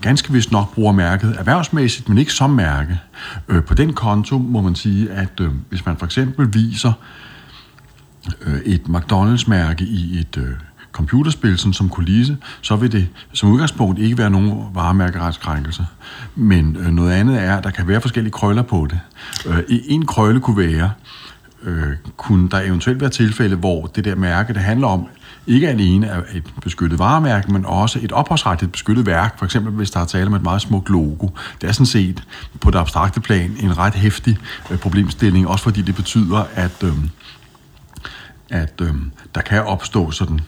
[0.00, 3.00] ganske vist nok bruger mærket erhvervsmæssigt, men ikke som mærke.
[3.48, 6.92] Øh, på den konto må man sige, at øh, hvis man for eksempel viser
[8.40, 10.54] øh, et McDonald's-mærke i et øh,
[10.94, 15.86] computerspil sådan som kulisse, så vil det som udgangspunkt ikke være nogen varemærkeretskrænkelse.
[16.34, 19.00] Men øh, noget andet er, at der kan være forskellige krøller på det.
[19.46, 20.90] Øh, en krølle kunne være,
[21.62, 25.06] øh, kunne der eventuelt være tilfælde, hvor det der mærke, det handler om,
[25.46, 29.90] ikke alene er et beskyttet varemærke, men også et ophavsretligt beskyttet værk, for eksempel hvis
[29.90, 31.28] der er tale om et meget smukt logo.
[31.60, 32.22] Det er sådan set
[32.60, 34.38] på det abstrakte plan en ret hæftig
[34.70, 36.92] øh, problemstilling, også fordi det betyder, at, øh,
[38.50, 38.94] at øh,
[39.34, 40.40] der kan opstå sådan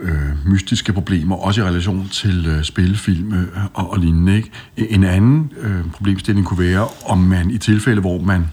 [0.00, 4.36] øh, mystiske problemer, også i relation til øh, spillefilm øh, og, og lignende.
[4.36, 4.50] Ikke?
[4.76, 8.46] En anden øh, problemstilling kunne være, om man i tilfælde, hvor man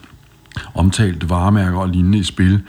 [0.74, 2.62] omtalte varemærker og lignende i spil,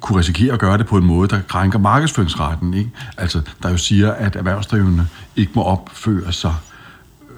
[0.00, 2.74] kunne risikere at gøre det på en måde, der krænker markedsføringsretten.
[2.74, 2.90] Ikke?
[3.16, 6.54] Altså, der jo siger, at erhvervsdrivende ikke må opføre sig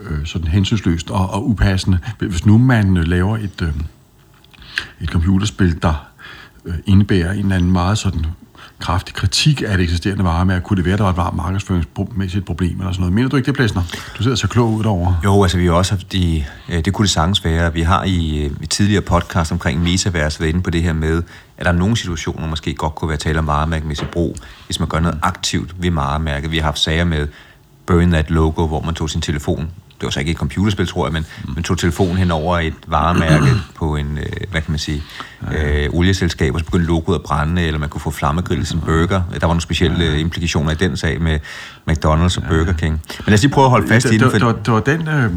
[0.02, 1.98] øh, sådan hensynsløst og, og upassende.
[2.18, 3.72] Hvis nu man øh, laver et, øh,
[5.00, 6.08] et computerspil, der
[6.64, 8.26] øh, indebærer en eller anden meget sådan
[8.78, 10.64] kraftig kritik af det eksisterende varemærke.
[10.64, 13.14] Kunne det være, at der var et varmt markedsføringsmæssigt problem eller sådan noget?
[13.14, 13.82] Mener du ikke det, Plæsner?
[14.18, 15.14] Du sidder så klog ud over.
[15.24, 17.72] Jo, altså vi har også haft de, øh, det kunne det sagtens være.
[17.72, 21.22] Vi har i, øh, i tidligere podcast omkring metaverse været inde på det her med,
[21.58, 24.88] at der er nogle situationer, måske godt kunne være tale om varemærkemæssig brug, hvis man
[24.88, 26.50] gør noget aktivt ved varemærket.
[26.50, 27.28] Vi har haft sager med
[27.86, 31.06] Burn That Logo, hvor man tog sin telefon det var så ikke et computerspil, tror
[31.06, 31.52] jeg, men, mm.
[31.54, 33.46] men tog telefonen hen over et varemærke
[33.78, 35.02] på en, øh, hvad kan man sige,
[35.52, 39.22] øh, olieselskab, og så begyndte logoet at brænde, eller man kunne få flammegrill sin burger.
[39.32, 40.14] Der var nogle specielle ja.
[40.14, 41.38] implikationer i den sag med
[41.90, 42.92] McDonald's og Burger King.
[42.92, 44.20] Men lad os lige prøve at holde fast i den.
[44.20, 44.38] For...
[44.38, 45.32] Det, var, det var den, øh,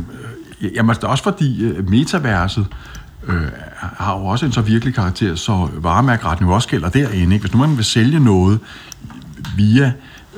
[0.75, 2.67] jamen også fordi øh, metaverset,
[3.27, 3.41] øh,
[3.79, 7.35] har jo også en så virkelig karakter, så varemærkeretten jo også gælder derinde.
[7.35, 7.43] Ikke?
[7.43, 8.59] Hvis nu man vil sælge noget
[9.57, 9.93] via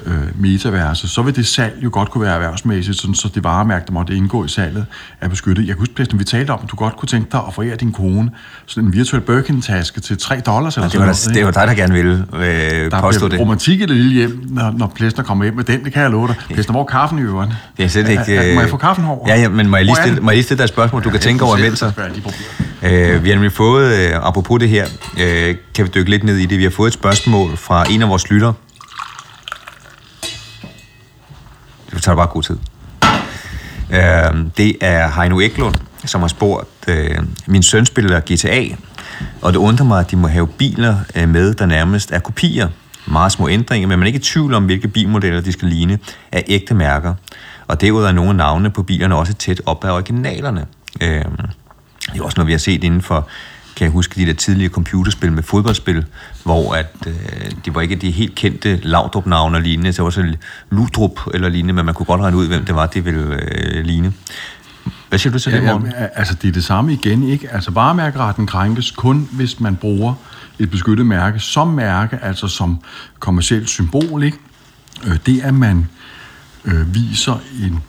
[0.05, 3.85] øh, metaverse, så vil det salg jo godt kunne være erhvervsmæssigt, sådan, så det varemærke,
[3.87, 4.85] der måtte indgå i salget,
[5.21, 5.67] er beskyttet.
[5.67, 7.75] Jeg kan huske, at vi talte om, at du godt kunne tænke dig at forære
[7.75, 8.31] din kone
[8.65, 11.53] sådan en virtuel Birkin-taske til 3 dollars eller ja, det var sådan noget.
[11.53, 13.39] Det var dig, der gerne ville øh, der påstå det.
[13.39, 16.11] romantik i det lille hjem, når, når Plæsner kommer hjem med den, det kan jeg
[16.11, 16.35] love dig.
[16.53, 17.51] Plæsner, hvor er kaffen i øvrigt?
[17.77, 18.49] Det er slet ikke...
[18.49, 18.55] Øh...
[18.55, 19.29] Må jeg få kaffen over?
[19.29, 21.09] Ja, ja, men må jeg lige stille, må jeg lige stille dig et spørgsmål, du
[21.09, 21.83] kan tænke over imens?
[22.83, 24.85] Øh, vi har nemlig fået, øh, apropos det her,
[25.19, 26.57] øh, kan vi dykke lidt ned i det.
[26.57, 28.21] Vi har fået et spørgsmål fra en af vores
[32.03, 32.57] tager Det bare god tid.
[33.91, 38.75] Øh, det er Heino Eklund, som har spurgt, øh, min søn spiller GTA,
[39.41, 42.69] og det undrer mig, at de må have biler øh, med, der nærmest er kopier.
[43.05, 45.99] Meget små ændringer, men man er ikke i tvivl om, hvilke bilmodeller de skal ligne
[46.31, 47.13] af ægte mærker.
[47.67, 50.65] Og derudover er nogle af navnene på bilerne også tæt op af originalerne.
[51.01, 51.25] Øh,
[52.13, 53.27] det er også noget, vi har set inden for
[53.75, 56.05] kan jeg huske de der tidlige computerspil med fodboldspil,
[56.43, 57.13] hvor at, øh,
[57.65, 60.35] det var ikke de helt kendte Laudrup-navne og lignende, så var så
[60.71, 63.85] Ludrup eller lignende, men man kunne godt regne ud, hvem det var, det ville øh,
[63.85, 64.13] ligne.
[65.09, 65.87] Hvad siger du til ja, det, Morten?
[65.87, 67.49] Ja, altså, det er det samme igen, ikke?
[67.51, 70.13] Altså, varemærkeretten krænkes kun, hvis man bruger
[70.59, 72.79] et beskyttet mærke som mærke, altså som
[73.19, 74.37] kommersielt symbol, ikke?
[75.05, 75.87] Øh, det er, at man
[76.65, 77.83] øh, viser en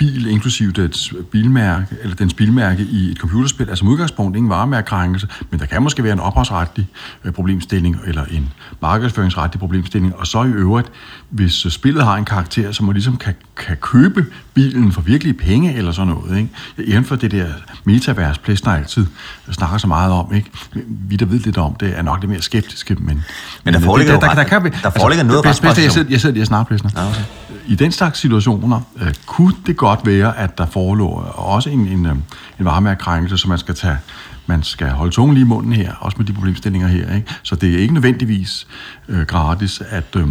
[0.00, 5.28] bil, inklusive dets bilmærke, eller dens bilmærke i et computerspil, altså som udgangspunkt ingen varemærkekrænkelse,
[5.50, 6.86] men der kan måske være en ophavsretlig
[7.24, 10.92] øh, problemstilling, eller en markedsføringsretlig problemstilling, og så i øvrigt,
[11.30, 15.34] hvis øh, spillet har en karakter, som man ligesom kan, kan købe bilen for virkelige
[15.34, 16.50] penge, eller sådan noget, ikke?
[16.90, 17.46] Inden for det der
[17.84, 19.06] metavers, Plæsner altid
[19.50, 20.50] snakker så meget om, ikke?
[20.86, 23.24] Vi, der ved lidt om det, er nok lidt mere skeptiske, men...
[23.64, 25.92] Men der foreligger der, der, der, der, kan, der foreligger altså, noget bedst, bedst, jeg,
[25.92, 26.90] sidder, jeg sidder og snakker, Plæsner.
[26.96, 27.20] Ja, okay.
[27.66, 32.06] I den slags situationer øh, kunne det godt være, at der forelå også en, en,
[32.06, 32.12] øh,
[32.58, 33.98] en varemærkekrænkelse, som man skal tage
[34.46, 37.14] man skal holde tungen lige i munden her, også med de problemstillinger her.
[37.14, 37.34] Ikke?
[37.42, 38.66] Så det er ikke nødvendigvis
[39.08, 40.16] øh, gratis at...
[40.16, 40.28] Øh,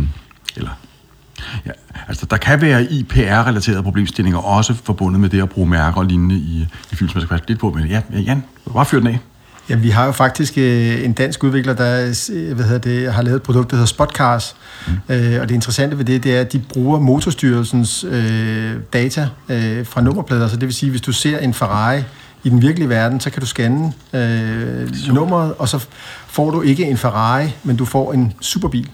[0.56, 0.72] eller
[1.66, 1.72] Ja,
[2.08, 6.36] altså der kan være IPR-relaterede problemstillinger også forbundet med det at bruge mærker og lignende
[6.36, 7.10] i, i film,
[7.48, 7.72] lidt på.
[7.72, 9.20] Men ja, Jan, bare fyr den af.
[9.70, 13.22] Ja, vi har jo faktisk øh, en dansk udvikler, der øh, hvad hedder det, har
[13.22, 14.56] lavet et produkt, der hedder Spotcars.
[14.88, 15.16] Mm.
[15.16, 19.86] Øh, og det interessante ved det, det er, at de bruger Motorstyrelsens øh, data øh,
[19.86, 20.48] fra nummerplader.
[20.48, 22.04] Så det vil sige, hvis du ser en Ferrari
[22.44, 25.86] i den virkelige verden, så kan du scanne øh, nummeret, og så
[26.28, 28.90] får du ikke en Ferrari, men du får en superbil.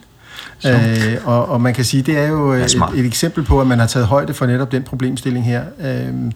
[0.66, 3.80] Øh, og, og man kan sige, det er jo et, et eksempel på, at man
[3.80, 5.64] har taget højde for netop den problemstilling her.
[5.82, 6.32] Øh,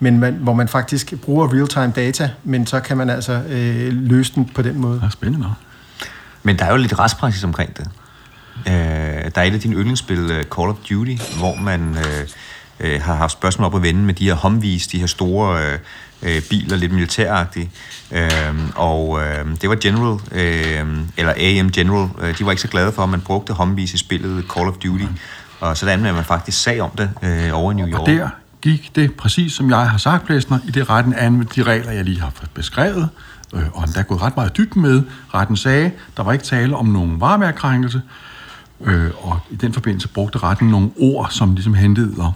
[0.00, 4.34] men man, hvor man faktisk bruger real-time data, men så kan man altså øh, løse
[4.34, 4.94] den på den måde.
[4.94, 5.54] Det er spændende.
[6.42, 7.88] Men der er jo lidt retspraksis omkring det.
[8.66, 8.72] Øh,
[9.34, 12.28] der er et af dine yndlingsspil, uh, Call of Duty, hvor man øh,
[12.80, 15.78] øh, har haft spørgsmål op at vende med de her Humvees, de her store øh,
[16.22, 17.70] øh, biler, lidt militæragtige.
[18.12, 22.68] Øh, og øh, det var General, øh, eller AM General, øh, de var ikke så
[22.68, 25.04] glade for, at man brugte Humvees i spillet Call of Duty.
[25.60, 28.00] Og så anmeldte man faktisk sag om det øh, over i New York.
[28.00, 28.28] Og der
[28.62, 32.04] gik det præcis, som jeg har sagt, Plæsner, i det retten anvendte de regler, jeg
[32.04, 33.08] lige har beskrevet,
[33.54, 35.02] øh, og der er gået ret meget dybt med.
[35.34, 38.02] Retten sagde, der var ikke tale om nogen varemærkrænkelse,
[38.80, 42.32] øh, og i den forbindelse brugte retten nogle ord, som ligesom hentede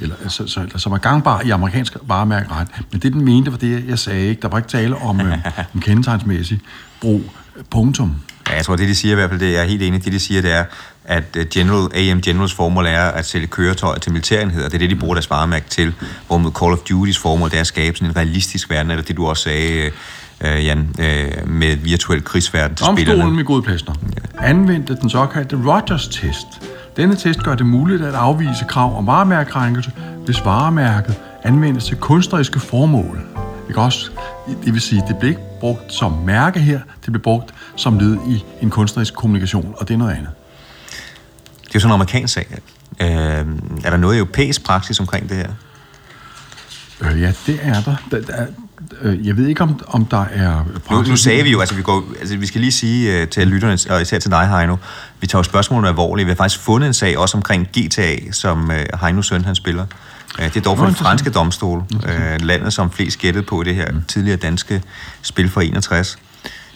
[0.00, 2.68] eller, så, så, som er gangbar i amerikansk varemærkeret.
[2.92, 4.26] Men det, den mente, var det, jeg sagde.
[4.28, 4.42] Ikke?
[4.42, 5.38] Der var ikke tale om øh,
[5.74, 6.60] en kendetegnsmæssig
[7.00, 7.22] brug.
[7.70, 8.14] Punktum.
[8.48, 10.04] Ja, jeg tror, det de siger i hvert fald, det er helt enig.
[10.04, 10.64] Det de siger, det er,
[11.06, 14.68] at øh, General, AM Generals formål er at sælge køretøjer til militærenheder.
[14.68, 15.94] Det er det, de bruger deres varemærke til.
[16.26, 19.16] Hvorimod Call of Duty's formål det er at skabe sådan en realistisk verden, eller det
[19.16, 19.90] du også sagde,
[20.40, 23.22] øh, Jan, øh, med virtuel krigsverden til Domstolen, spillerne.
[23.22, 23.94] Domstolen, min gode plæsner,
[24.38, 26.46] anvendte den såkaldte Rogers-test.
[26.96, 29.90] Denne test gør det muligt at afvise krav om varemærkekrænkelse,
[30.24, 33.20] hvis varemærket anvendes til kunstneriske formål.
[33.68, 34.10] Ikke også?
[34.64, 38.16] Det vil sige, det bliver ikke brugt som mærke her, det bliver brugt som led
[38.28, 40.30] i en kunstnerisk kommunikation, og det er noget andet.
[41.66, 42.46] Det er jo sådan en amerikansk sag.
[43.00, 43.08] Øh,
[43.84, 45.50] er der noget europæisk praksis omkring det her?
[47.00, 47.96] Øh, ja, det er der.
[48.10, 48.46] der, der
[49.02, 50.64] øh, jeg ved ikke, om, om der er...
[50.90, 53.48] Nu, nu sagde vi jo, altså vi, går, altså vi skal lige sige uh, til
[53.48, 54.76] lytterne, og især til dig, Heino,
[55.20, 56.26] vi tager jo spørgsmålene alvorligt.
[56.26, 59.86] Vi har faktisk fundet en sag også omkring GTA, som uh, Heino søn han spiller.
[60.38, 63.74] Uh, det er dog for den franske domstol, uh, landet som flest gættede på det
[63.74, 64.02] her mm.
[64.08, 64.82] tidligere danske
[65.22, 66.18] spil for 61.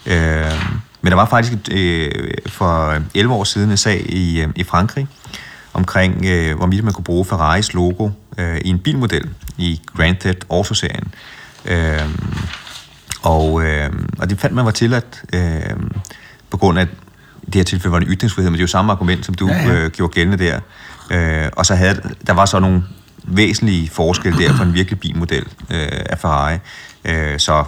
[0.06, 0.12] Uh,
[1.02, 5.06] men der var faktisk uh, for 11 år siden en sag i, uh, i Frankrig,
[5.72, 10.44] omkring, uh, hvorvidt man kunne bruge Ferraris logo uh, i en bilmodel i Grand Theft
[10.50, 11.14] Auto-serien.
[11.64, 12.34] Øhm,
[13.22, 15.92] og, øhm, og det fandt man var tilladt øhm,
[16.50, 16.86] på grund af,
[17.46, 19.54] det her tilfælde var det ytringsfrihed, men det er jo samme argument, som du ja,
[19.54, 19.72] ja.
[19.72, 20.60] Øh, gjorde gældende der.
[21.10, 22.82] Øh, og så havde, der var så nogle
[23.24, 26.58] væsentlige forskelle der for en virkelig bilmodel øh, af Ferrari.
[27.04, 27.64] Øh, så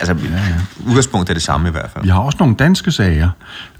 [0.00, 0.60] altså, ja, ja.
[0.86, 2.04] udgangspunktet er det samme i hvert fald.
[2.04, 3.30] Vi har også nogle danske sager,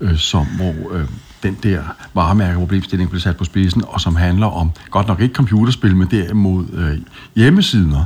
[0.01, 1.05] øh, som, hvor øh,
[1.43, 1.83] den der
[2.15, 6.67] varemærkeproblemstilling blev sat på spidsen, og som handler om, godt nok ikke computerspil, men derimod
[6.73, 6.99] øh,
[7.37, 8.05] hjemmesider,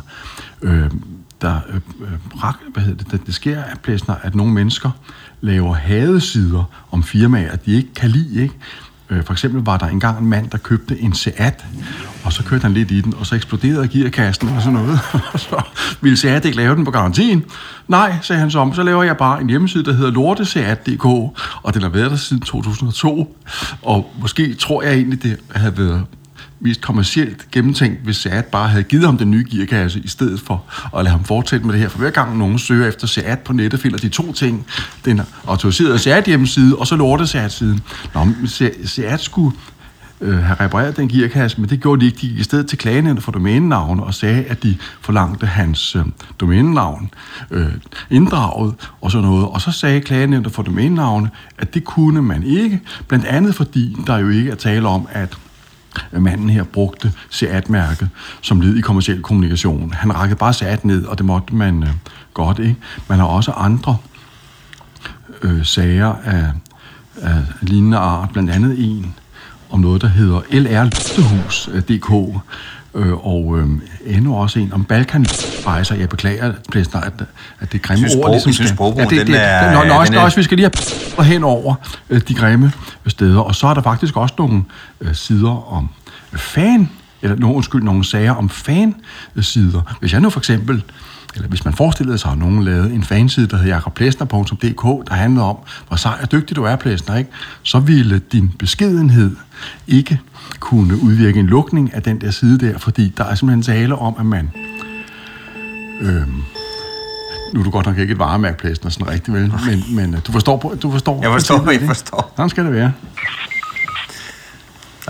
[0.63, 0.91] øh,
[1.41, 4.91] der øh, øh hvad hedder det, det, det sker af plæsner, at nogle mennesker
[5.41, 8.55] laver hadesider om firmaer, de ikke kan lide, ikke?
[9.11, 11.65] Øh, for eksempel var der engang en mand, der købte en Seat,
[12.25, 15.01] og så kørte han lidt i den, og så eksploderede gearkassen og sådan noget.
[15.33, 15.63] Og så
[16.01, 17.45] ville Seat ikke lave den på garantien.
[17.89, 21.05] Nej, sagde han så om, så laver jeg bare en hjemmeside, der hedder lorteseat.dk,
[21.63, 23.37] og den har været der siden 2002.
[23.83, 26.07] Og måske tror jeg egentlig, det havde været
[26.61, 30.65] mest kommercielt gennemtænkt, hvis Seat bare havde givet ham den nye gearkasse, i stedet for
[30.97, 31.89] at lade ham fortsætte med det her.
[31.89, 34.67] For hver gang nogen søger efter Seat på nettet, finder de to ting.
[35.05, 37.81] Den autoriserede Seat hjemmeside, og så lorte Seat-siden.
[38.15, 38.27] Nå,
[38.85, 39.57] Seat skulle
[40.21, 42.19] øh, have repareret den gearkasse, men det gjorde de ikke.
[42.21, 46.05] De gik i stedet til klagenævnet for domænenavne og sagde, at de forlangte hans øh,
[46.41, 47.11] domænenavn
[47.51, 47.67] øh,
[48.11, 49.47] inddraget og sådan noget.
[49.47, 54.19] Og så sagde klagenævnet for domænenavne, at det kunne man ikke, blandt andet fordi der
[54.19, 55.39] jo ikke er tale om, at
[56.13, 58.09] manden her brugte Seat-mærket
[58.43, 59.93] som led i kommersiel kommunikation.
[59.93, 61.89] Han rakkede bare Seat ned, og det måtte man øh,
[62.35, 62.77] godt, ikke?
[63.09, 63.97] Man har også andre
[65.43, 66.53] øh, sager af,
[67.23, 69.15] af lignende art, blandt andet en
[69.71, 72.41] om noget, der hedder LR-hus.dk,
[72.95, 73.69] øh, og øh,
[74.07, 75.27] endnu også en om Balkan
[75.67, 75.95] Rejser.
[75.95, 77.13] Jeg beklager, Plæsner, at,
[77.61, 78.31] at det grimme ord...
[78.31, 80.71] Ligesom skal, ja, det, det, den er, nå, nå, den er, også, vi skal lige
[81.17, 81.75] have hen over
[82.11, 82.73] øh, de grimme
[83.07, 83.41] steder.
[83.41, 84.65] Og så er der faktisk også nogle
[85.01, 85.89] øh, sider om
[86.33, 86.91] fan,
[87.23, 89.97] eller no, undskyld, nogle sager om fansider.
[90.01, 90.83] Hvis jeg nu for eksempel
[91.35, 95.45] eller hvis man forestillede sig, at nogen lavede en fanside, der hedder jakoblæsner.dk, der handlede
[95.45, 95.57] om,
[95.89, 97.31] hvor sej og dygtig du er, Plæsner, ikke?
[97.63, 99.37] så ville din beskedenhed
[99.89, 100.21] ikke
[100.61, 104.15] kunne udvirke en lukning af den der side der, fordi der er simpelthen tale om,
[104.19, 104.51] at man...
[106.01, 106.43] Øhm,
[107.55, 110.33] nu er du godt nok ikke et varemærkeplæsner sådan rigtig vel, men, men øh, du
[110.33, 111.23] forstår, du forstår...
[111.23, 112.33] Jeg forstår, jeg forstår.
[112.37, 112.93] Sådan skal det være.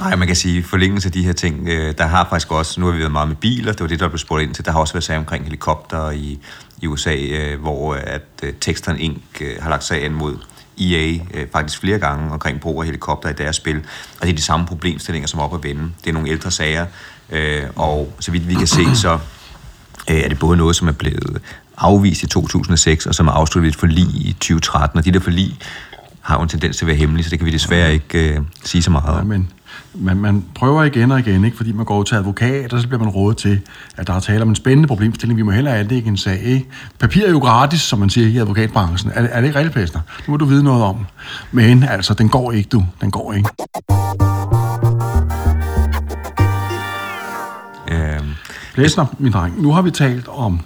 [0.00, 2.87] Nej, man kan sige, forlængelse af de her ting, øh, der har faktisk også, nu
[2.87, 4.72] har vi været meget med biler, det var det, der blev spurgt ind til, der
[4.72, 6.38] har også været sager omkring helikopter i,
[6.81, 9.22] i USA, øh, hvor at øh, Texton Inc.
[9.40, 10.37] Øh, har lagt sagen mod
[10.81, 13.77] EA øh, faktisk flere gange omkring brug af helikopter i deres spil,
[14.21, 15.83] og det er de samme problemstillinger, som er op at vende.
[16.05, 16.87] Det er nogle ældre sager,
[17.31, 19.19] øh, og så vidt vi kan se, så
[20.11, 21.43] øh, er det både noget, som er blevet
[21.79, 25.21] afvist i 2006, og som er afsluttet ved et forlig i 2013, og de der
[25.21, 25.59] forlig
[26.21, 28.40] har jo en tendens til at være hemmelige, så det kan vi desværre ikke øh,
[28.64, 29.16] sige så meget om.
[29.16, 29.51] Ja, men
[29.94, 31.57] man, man prøver igen og igen, ikke?
[31.57, 33.61] fordi man går til advokat, og så bliver man rådet til,
[33.96, 35.37] at der er tale om en spændende problemstilling.
[35.37, 36.42] Vi må hellere anlægge en sag.
[36.42, 36.66] Ikke?
[36.98, 39.12] Papir er jo gratis, som man siger i advokatbranchen.
[39.14, 40.00] Er, er det ikke rigtigt, Pester?
[40.26, 41.07] Nu må du vide noget om.
[41.53, 42.85] Men altså, den går ikke, du.
[43.00, 43.48] Den går ikke.
[47.90, 48.20] Øh,
[48.74, 50.61] Plæsner, min dreng, nu har vi talt om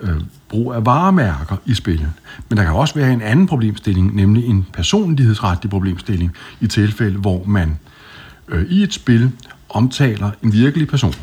[0.00, 2.10] øh, brug af varemærker i spillet.
[2.48, 7.44] Men der kan også være en anden problemstilling, nemlig en personlighedsretlig problemstilling i tilfælde, hvor
[7.46, 7.78] man
[8.48, 9.32] øh, i et spil
[9.68, 11.14] omtaler en virkelig person.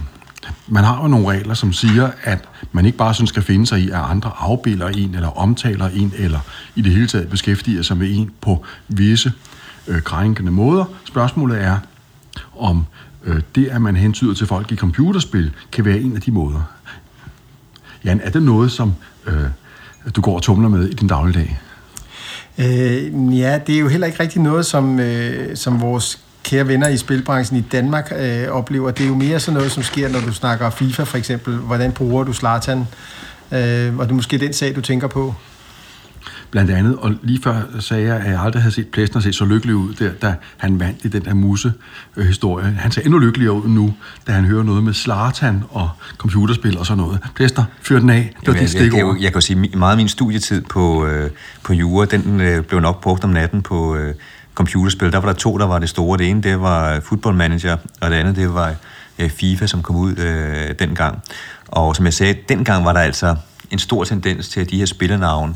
[0.68, 3.80] Man har jo nogle regler, som siger, at man ikke bare sådan skal finde sig
[3.80, 6.40] i, at andre afbilder en, eller omtaler en, eller
[6.76, 9.34] i det hele taget beskæftiger sig med en på visse
[9.88, 10.86] øh, krænkende måder.
[11.06, 11.78] Spørgsmålet er,
[12.58, 12.86] om
[13.24, 16.62] øh, det, at man hentyder til folk i computerspil, kan være en af de måder.
[18.06, 18.94] Jan, er det noget, som
[19.28, 19.44] øh,
[20.16, 21.60] du går og tumler med i din dagligdag?
[22.58, 26.88] Øh, ja, det er jo heller ikke rigtig noget, som, øh, som vores kære venner
[26.88, 28.92] i spilbranchen i Danmark øh, oplever.
[28.92, 31.56] Det er jo mere sådan noget, som sker, når du snakker FIFA for eksempel.
[31.56, 32.78] Hvordan bruger du Zlatan?
[33.52, 35.36] Øh, og det er måske den sag, du tænker på.
[36.52, 39.46] Blandt andet, og lige før sagde jeg, at jeg aldrig havde set Plæsner se så
[39.46, 42.66] lykkelig ud, der, da han vandt i den der muse-historie.
[42.66, 43.94] Han ser endnu lykkeligere ud nu,
[44.28, 47.20] da han hører noget med Slartan og computerspil og sådan noget.
[47.36, 48.36] Plæsner, fyr den af.
[48.40, 49.16] Det var Jamen, dit jeg, jeg, stikord.
[49.20, 51.30] jeg kan jo sige, meget af min studietid på, øh,
[51.64, 54.14] på jura, den øh, blev nok brugt om natten på øh,
[54.56, 55.12] computerspil.
[55.12, 56.18] Der var der to, der var det store.
[56.18, 58.76] Det ene, det var øh, Football Manager, og det andet, det var
[59.20, 61.22] øh, FIFA, som kom ud øh, dengang.
[61.68, 63.36] Og som jeg sagde, dengang var der altså
[63.72, 65.56] en stor tendens til, at de her spillernavne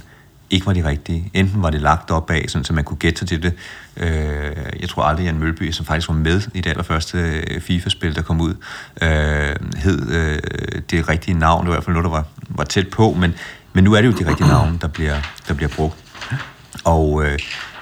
[0.50, 1.32] ikke var de rigtige.
[1.34, 3.54] Enten var det lagt op af, sådan, så man kunne gætte sig til det.
[3.98, 8.16] Øh, jeg tror aldrig, Jan Mølby, som faktisk var med i det allerførste øh, FIFA-spil,
[8.16, 8.54] der kom ud,
[9.02, 10.40] øh, hed øh,
[10.92, 11.62] det rigtige navn.
[11.62, 13.36] Det var i hvert fald noget, der var, var tæt på, men,
[13.74, 15.16] men nu er det jo de rigtige navne, der bliver,
[15.48, 15.96] der bliver brugt.
[16.84, 17.40] Og øh,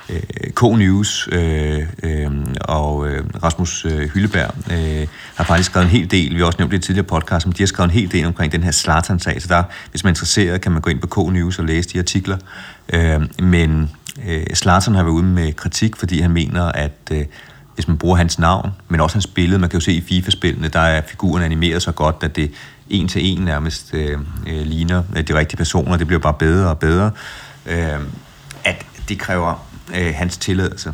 [0.10, 0.22] Øh,
[0.56, 6.34] K-News øh, øh, og øh, Rasmus øh, Hylleberg øh, har faktisk skrevet en hel del,
[6.34, 8.26] vi har også nævnt det i tidligere podcast, men de har skrevet en hel del
[8.26, 11.08] omkring den her Zlatan-sag, så der, hvis man er interesseret, kan man gå ind på
[11.08, 12.38] K-News og læse de artikler.
[12.94, 13.92] Øh, men
[14.28, 17.26] øh, Zlatan har været ude med kritik, fordi han mener, at øh,
[17.76, 20.68] hvis man bruger hans navn, men også hans billede, man kan jo se i FIFA-spillene,
[20.68, 22.52] der er figuren animeret så godt, at det
[22.90, 26.70] en til en nærmest øh, øh, ligner øh, de rigtige personer, det bliver bare bedre
[26.70, 27.12] og bedre,
[27.66, 28.00] øh,
[28.64, 30.94] at det kræver øh, hans tilladelse.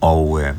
[0.00, 0.54] Og øh,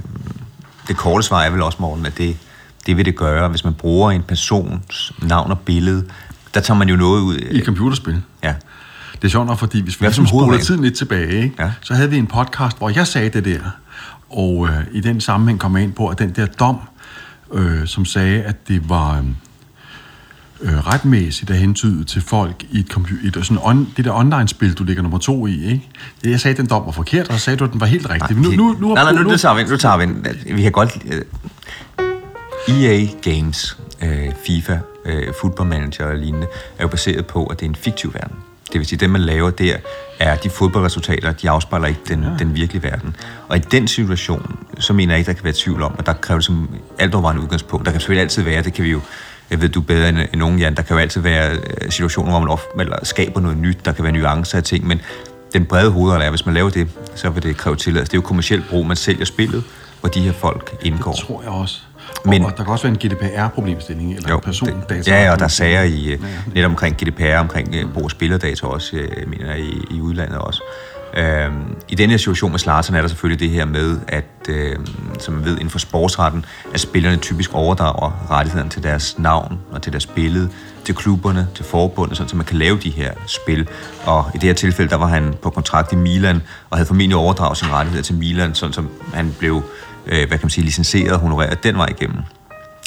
[0.87, 2.37] det korte svar er vel også, Morten, at det,
[2.85, 6.05] det vil det gøre, hvis man bruger en persons navn og billede.
[6.53, 7.35] Der tager man jo noget ud.
[7.35, 8.21] I computerspil.
[8.43, 8.53] Ja.
[9.15, 11.55] Det er sjovt nok, fordi hvis vi ligesom som spoler tiden lidt tilbage, ikke?
[11.59, 11.71] Ja.
[11.81, 13.59] så havde vi en podcast, hvor jeg sagde det der.
[14.29, 16.79] Og øh, i den sammenhæng kom jeg ind på, at den der dom,
[17.53, 19.25] øh, som sagde, at det var
[20.61, 24.73] øh, retmæssigt at hentyde til folk i et, computer, et sådan on, det der online-spil,
[24.73, 25.65] du ligger nummer to i.
[25.65, 25.89] Ikke?
[26.23, 28.37] Jeg sagde, den dom var forkert, og så sagde du, at den var helt rigtig.
[28.37, 30.27] Nej, nu, nu, nu, nej, nej, nu, nu tager vi nu tager vi en.
[30.45, 30.97] Vi kan godt...
[31.11, 31.21] Øh,
[32.67, 37.65] EA Games, øh, FIFA, øh, Football Manager og lignende, er jo baseret på, at det
[37.65, 38.35] er en fiktiv verden.
[38.73, 39.77] Det vil sige, at det, man laver der,
[40.19, 42.29] er de fodboldresultater, de afspejler ikke den, ja.
[42.39, 43.15] den virkelige verden.
[43.47, 46.13] Og i den situation, så mener jeg ikke, der kan være tvivl om, at der
[46.13, 47.85] kræver det som alt overvejende udgangspunkt.
[47.85, 49.01] Der kan selvfølgelig altid være, det kan vi jo
[49.51, 50.75] jeg ved, du bedre end, end nogen, Jan.
[50.75, 53.85] Der kan jo altid være øh, situationer, hvor man of, eller skaber noget nyt.
[53.85, 55.01] Der kan være nuancer af ting, men
[55.53, 58.11] den brede hovedregel er, at hvis man laver det, så vil det kræve tilladelse.
[58.11, 59.63] Det er jo kommersielt brug, man sælger spillet,
[59.99, 61.11] hvor de her folk indgår.
[61.11, 61.79] Det tror jeg også.
[62.25, 64.95] Men- Men, og der kan også være en GDPR-problemstilling, eller Jo, persondata.
[64.97, 66.19] det, ja, og der er sager i, øh,
[66.53, 70.37] netop omkring GDPR, omkring øh, brug af spillerdata også, øh, mener jeg, i, i udlandet
[70.37, 70.63] også.
[71.17, 74.75] Øhm, I den her situation med Slarsen er der selvfølgelig det her med, at øh,
[75.21, 79.81] som man ved inden for sportsretten, at spillerne typisk overdrager rettighederne til deres navn og
[79.81, 80.49] til deres billede,
[80.85, 83.67] til klubberne, til forbundet, sådan, så man kan lave de her spil.
[84.05, 87.17] Og i det her tilfælde, der var han på kontrakt i Milan, og havde formentlig
[87.17, 89.63] overdraget sine rettigheder til Milan, sådan som han blev,
[90.05, 92.19] øh, hvad kan man sige, licenseret og honoreret den vej igennem.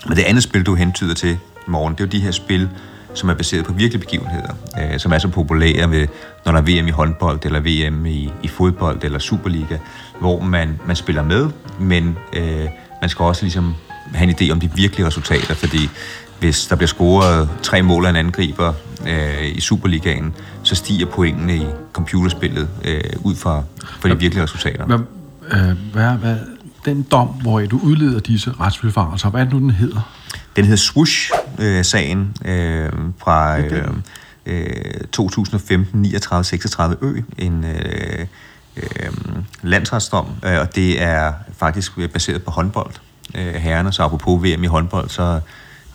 [0.07, 1.31] Men det andet spil, du hentyder til
[1.67, 2.69] i morgen, det er jo de her spil,
[3.15, 6.07] som er baseret på virkelige begivenheder, øh, som er så populære, med,
[6.45, 9.79] når der er VM i håndbold, eller VM i, i fodbold, eller Superliga,
[10.21, 11.51] hvor man, man spiller med,
[11.81, 12.67] men øh,
[13.01, 13.75] man skal også ligesom
[14.15, 15.89] have en idé om de virkelige resultater, fordi
[16.41, 18.73] hvis der bliver scoret tre mål af en angriber
[19.07, 23.63] øh, i Superligaen, så stiger pointene i computerspillet øh, ud fra,
[24.01, 24.87] fra de virkelige resultater.
[24.87, 24.99] Hvad,
[25.51, 26.37] øh, hvad, hvad,
[26.85, 30.15] den dom, hvor du udleder disse retsforfarelser, hvad er det nu, den hedder?
[30.57, 33.89] Den hedder Swoosh-sagen øh, fra øh,
[34.47, 38.27] øh, 2015 39 36 Ø, en øh,
[38.83, 39.13] øh,
[39.63, 42.93] landsretsdom, øh, og det er faktisk øh, baseret på håndbold.
[43.35, 45.41] Øh, herrerne, så apropos VM i håndbold, så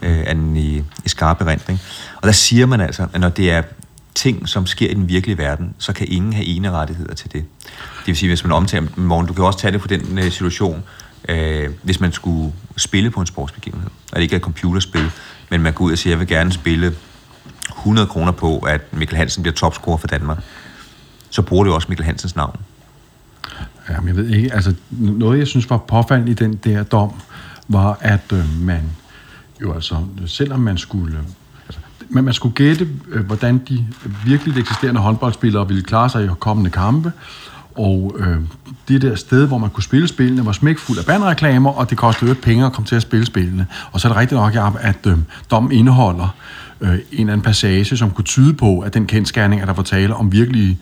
[0.02, 1.80] øh, er den i, i skarp erindring.
[2.16, 3.62] Og der siger man altså, at når det er
[4.16, 7.46] ting, som sker i den virkelige verden, så kan ingen have ene rettigheder til det.
[8.00, 10.32] Det vil sige, hvis man omtager, morgen, du kan også tage det på den øh,
[10.32, 10.84] situation,
[11.30, 15.12] øh, hvis man skulle spille på en sportsbegivenhed, og det ikke er et computerspil,
[15.50, 16.96] men man går ud og siger, jeg vil gerne spille
[17.70, 20.38] 100 kroner på, at Mikkel Hansen bliver topscorer for Danmark,
[21.30, 22.60] så bruger det jo også Mikkel Hansens navn.
[23.90, 27.12] Jamen, jeg ved ikke, altså noget, jeg synes var påfaldende i den der dom,
[27.68, 28.82] var, at øh, man
[29.62, 31.18] jo altså, selvom man skulle
[31.68, 31.80] altså,
[32.10, 33.86] man, man skulle gætte, øh, hvordan de
[34.26, 37.12] virkelig eksisterende håndboldspillere ville klare sig i kommende kampe,
[37.76, 38.38] og øh,
[38.88, 42.30] det der sted, hvor man kunne spille spillene, var smækfuld af bandreklamer, og det kostede
[42.30, 43.68] jo penge at komme til at spille spillene.
[43.92, 45.18] Og så er det rigtigt nok, at øh,
[45.52, 46.36] dommen indeholder
[46.82, 49.84] øh, en eller anden passage, som kunne tyde på, at den kendskærning, at der var
[49.84, 50.80] tale om virkelige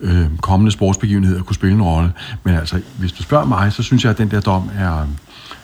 [0.00, 2.12] øh, kommende sportsbegivenheder, kunne spille en rolle.
[2.44, 5.06] Men altså, hvis du spørger mig, så synes jeg, at den der dom er,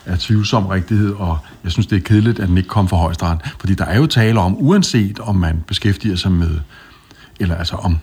[0.06, 3.38] er tvivlsom rigtighed, og jeg synes, det er kedeligt, at den ikke kom fra højesteret.
[3.60, 6.60] Fordi der er jo tale om, uanset om man beskæftiger sig med,
[7.40, 7.98] eller altså om,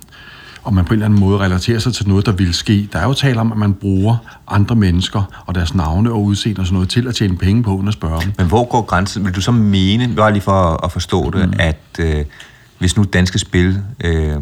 [0.64, 2.90] om man på en eller anden måde relaterer sig til noget, der vil ske.
[2.94, 4.18] Der er jo tale om, at man bruger
[4.48, 7.76] andre mennesker og deres navne og udseende og sådan noget til at tjene penge på,
[7.76, 8.32] uden at spørge dem.
[8.38, 9.26] Men hvor går grænsen?
[9.26, 11.54] Vil du så mene, bare lige for at forstå det, mm.
[11.60, 12.26] at øh,
[12.80, 14.36] hvis nu Danske Spil øh,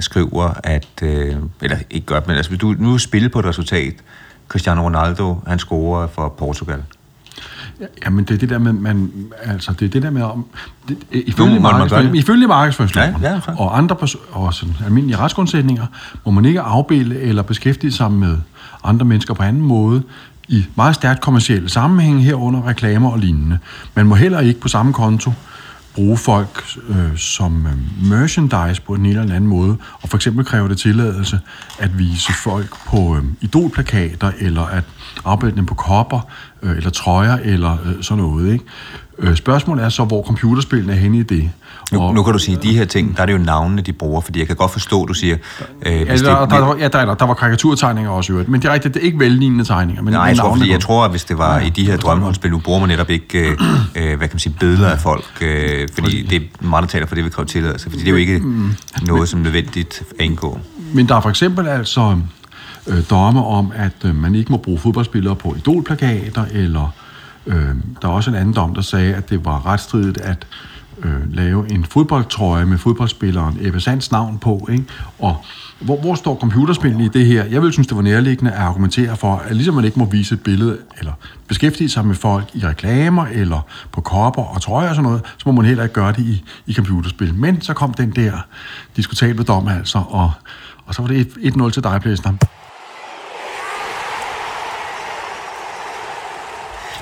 [0.00, 3.94] skriver, at, øh, eller ikke gør, men altså hvis du nu spiller på et resultat,
[4.48, 6.82] Cristiano Ronaldo, han scorer for Portugal,
[8.04, 9.12] Ja, men det er det der med, man,
[9.44, 10.46] altså det er det der med, om,
[10.88, 13.96] det, ifølge, markedsføring, ifølge markedsføringsloven ja, ja, og andre
[14.32, 15.86] og sådan, almindelige retsgrundsætninger,
[16.26, 18.36] må man ikke afbilde eller beskæftige sig med
[18.84, 20.02] andre mennesker på anden måde,
[20.48, 23.58] i meget stærkt kommersielle sammenhæng herunder reklamer og lignende.
[23.94, 25.32] Man må heller ikke på samme konto
[25.94, 30.68] bruge folk øh, som øh, merchandise på en eller anden måde, og for eksempel kræve
[30.68, 31.40] det tilladelse
[31.78, 34.84] at vise folk på øh, idolplakater, eller at
[35.24, 36.20] arbejde dem på kopper,
[36.62, 38.52] øh, eller trøjer, eller øh, sådan noget.
[38.52, 38.64] Ikke?
[39.18, 41.50] Øh, spørgsmålet er så, hvor computerspillene er henne i det.
[41.92, 43.82] Nu, og, nu kan du sige, at de her ting, der er det jo navnene,
[43.82, 45.36] de bruger, fordi jeg kan godt forstå, du siger...
[45.86, 48.68] Øh, ja, der, det, der, der, ja, der, der var karikaturtegninger også, øvrigt, men det
[48.68, 50.02] er rigtigt, det er ikke vellignende tegninger.
[50.02, 51.96] Men nej, jeg tror, fordi jeg tror, at hvis det var ja, i de her
[51.96, 53.58] drømmeholdsspil, nu bruger man netop ikke, øh,
[53.96, 57.06] øh, hvad kan man sige, billeder af folk, øh, fordi det er meget, der taler
[57.06, 60.24] for det, vi kræver tilladelse, fordi det er jo ikke mm, noget, som nødvendigt at
[60.24, 60.58] indgå.
[60.94, 62.16] Men der er for eksempel altså
[62.86, 66.94] øh, domme om, at øh, man ikke må bruge fodboldspillere på idolplakater, eller
[67.46, 70.46] øh, der er også en anden dom, der sagde, at det var retstridigt at
[71.02, 74.84] øh, lave en fodboldtrøje med fodboldspilleren Ebbe Sands navn på, ikke?
[75.18, 75.36] Og
[75.80, 77.44] hvor, hvor står computerspillene i det her?
[77.44, 80.34] Jeg vil synes, det var nærliggende at argumentere for, at ligesom man ikke må vise
[80.34, 81.12] et billede, eller
[81.48, 83.60] beskæftige sig med folk i reklamer, eller
[83.92, 86.44] på kopper og trøjer og sådan noget, så må man heller ikke gøre det i,
[86.66, 87.34] i computerspil.
[87.34, 88.32] Men så kom den der
[88.96, 90.32] diskutable dom altså, og,
[90.86, 92.32] og så var det 1-0 til dig, Plæsner.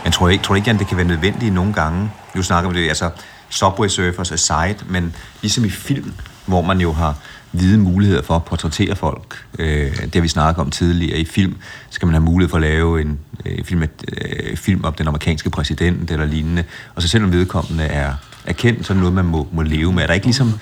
[0.04, 2.10] Men tror jeg ikke, tror jeg ikke, at det kan være nødvendigt nogle gange?
[2.34, 3.10] Nu snakker vi det, altså
[3.50, 6.12] Subway Surfers aside, men ligesom i film,
[6.46, 7.14] hvor man jo har
[7.52, 9.44] hvide muligheder for at portrættere folk.
[9.58, 11.18] Øh, det har vi snakket om tidligere.
[11.18, 11.56] I film
[11.90, 15.50] skal man have mulighed for at lave en øh, film, øh, film om den amerikanske
[15.50, 16.64] præsident eller lignende.
[16.94, 19.92] Og så selvom vedkommende er, er kendt, så er det noget, man må, må leve
[19.92, 20.02] med.
[20.02, 20.52] Er der ikke ligesom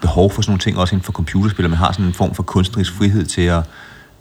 [0.00, 2.34] behov for sådan nogle ting, også inden for computerspil, at man har sådan en form
[2.34, 3.62] for kunstnerisk frihed til at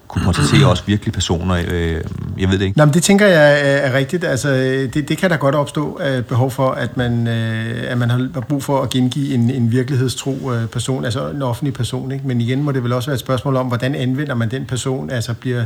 [0.07, 1.55] kunne portrættere også virkelige personer.
[1.67, 2.01] Øh,
[2.39, 2.77] jeg ved det ikke.
[2.77, 4.23] Nå, men det tænker jeg er, rigtigt.
[4.23, 4.49] Altså,
[4.93, 8.29] det, det kan da godt opstå et behov for, at man, øh, at man har
[8.49, 12.11] brug for at gengive en, en virkelighedstro øh, person, altså en offentlig person.
[12.11, 12.27] Ikke?
[12.27, 15.09] Men igen må det vel også være et spørgsmål om, hvordan anvender man den person?
[15.09, 15.65] Altså bliver,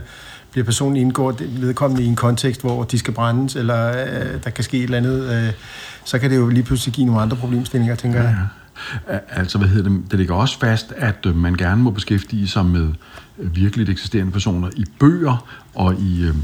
[0.52, 4.64] bliver personen indgår vedkommende i en kontekst, hvor de skal brændes, eller øh, der kan
[4.64, 5.52] ske et eller andet, øh,
[6.06, 8.30] så kan det jo lige pludselig give nogle andre problemstillinger, tænker ja, ja.
[8.30, 8.48] jeg.
[9.30, 10.02] Altså, hvad hedder det?
[10.12, 12.88] Det ligger også fast, at man gerne må beskæftige sig med
[13.38, 16.36] virkeligt eksisterende personer i bøger og i øh,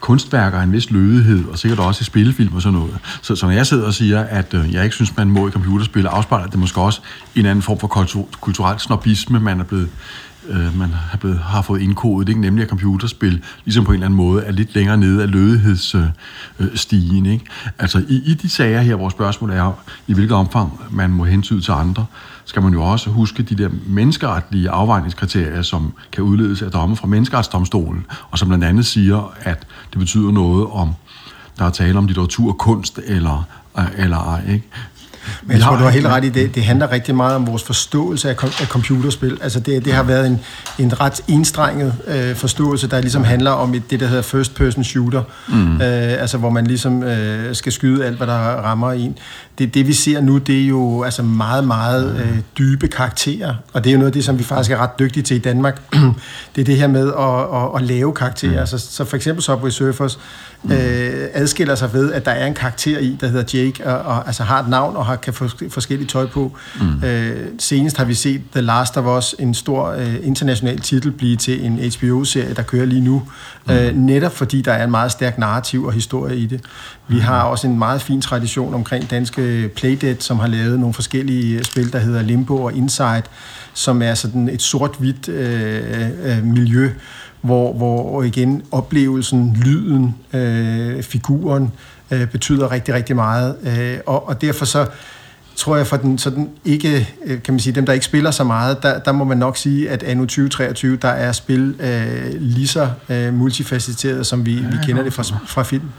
[0.00, 2.98] kunstværker af en vis lødighed, og sikkert også i spillefilm og sådan noget.
[3.22, 5.50] Så, så når jeg sidder og siger, at øh, jeg ikke synes, man må i
[5.50, 7.00] computerspil, afspejler det måske også
[7.36, 9.88] en anden form for kultur, kulturel snobisme, man er blevet
[10.48, 12.40] øh, man har, blevet, har fået indkodet, ikke?
[12.40, 17.26] nemlig at computerspil, ligesom på en eller anden måde, er lidt længere nede af lødighedsstigen.
[17.26, 17.44] Øh, ikke?
[17.78, 19.72] Altså i, i de sager her, hvor spørgsmålet er,
[20.06, 22.06] i hvilket omfang man må hensyn til andre,
[22.44, 27.06] skal man jo også huske de der menneskeretlige afvejningskriterier, som kan udledes af domme fra
[27.06, 30.94] menneskeretsdomstolen, og som blandt andet siger, at det betyder noget om,
[31.58, 33.42] der er tale om litteratur, kunst eller,
[33.96, 34.52] eller ej.
[34.52, 34.68] Ikke?
[35.42, 36.54] Men jeg tror, du har helt ret i det.
[36.54, 39.38] Det handler rigtig meget om vores forståelse af, kom- af computerspil.
[39.42, 40.40] Altså det, det har været en,
[40.78, 44.84] en ret enstrenget øh, forståelse, der ligesom handler om et, det, der hedder first person
[44.84, 45.22] shooter.
[45.48, 45.72] Mm.
[45.74, 45.80] Øh,
[46.22, 49.18] altså hvor man ligesom øh, skal skyde alt, hvad der rammer en.
[49.58, 53.54] Det, det vi ser nu, det er jo altså meget, meget øh, dybe karakterer.
[53.72, 55.40] Og det er jo noget af det, som vi faktisk er ret dygtige til i
[55.40, 55.82] Danmark.
[56.56, 58.60] det er det her med at, at, at lave karakterer.
[58.60, 58.66] Mm.
[58.66, 60.18] Så, så for eksempel Subway Surfers
[60.62, 60.72] mm.
[60.72, 64.26] øh, adskiller sig ved, at der er en karakter i, der hedder Jake, og, og
[64.26, 66.56] altså har et navn og har, kan få forskellige tøj på.
[66.80, 67.04] Mm.
[67.04, 71.36] Øh, senest har vi set The Last of Us, en stor øh, international titel, blive
[71.36, 73.22] til en HBO-serie, der kører lige nu.
[73.66, 73.72] Mm.
[73.72, 76.60] Øh, netop fordi der er en meget stærk narrativ og historie i det.
[77.08, 77.20] Vi mm.
[77.20, 81.92] har også en meget fin tradition omkring danske Playdead, som har lavet nogle forskellige spil,
[81.92, 83.22] der hedder Limbo og Inside,
[83.74, 86.90] som er sådan et sort-hvidt øh, øh, miljø,
[87.40, 91.72] hvor, hvor igen oplevelsen, lyden, øh, figuren
[92.10, 93.56] øh, betyder rigtig, rigtig meget.
[93.62, 94.86] Øh, og, og derfor så
[95.56, 98.44] tror jeg for den sådan ikke, øh, kan man sige, dem der ikke spiller så
[98.44, 102.68] meget, der, der må man nok sige, at anno 2023, der er spil øh, lige
[102.68, 105.90] så øh, multifacetteret, som vi, ja, vi kender det fra, fra film.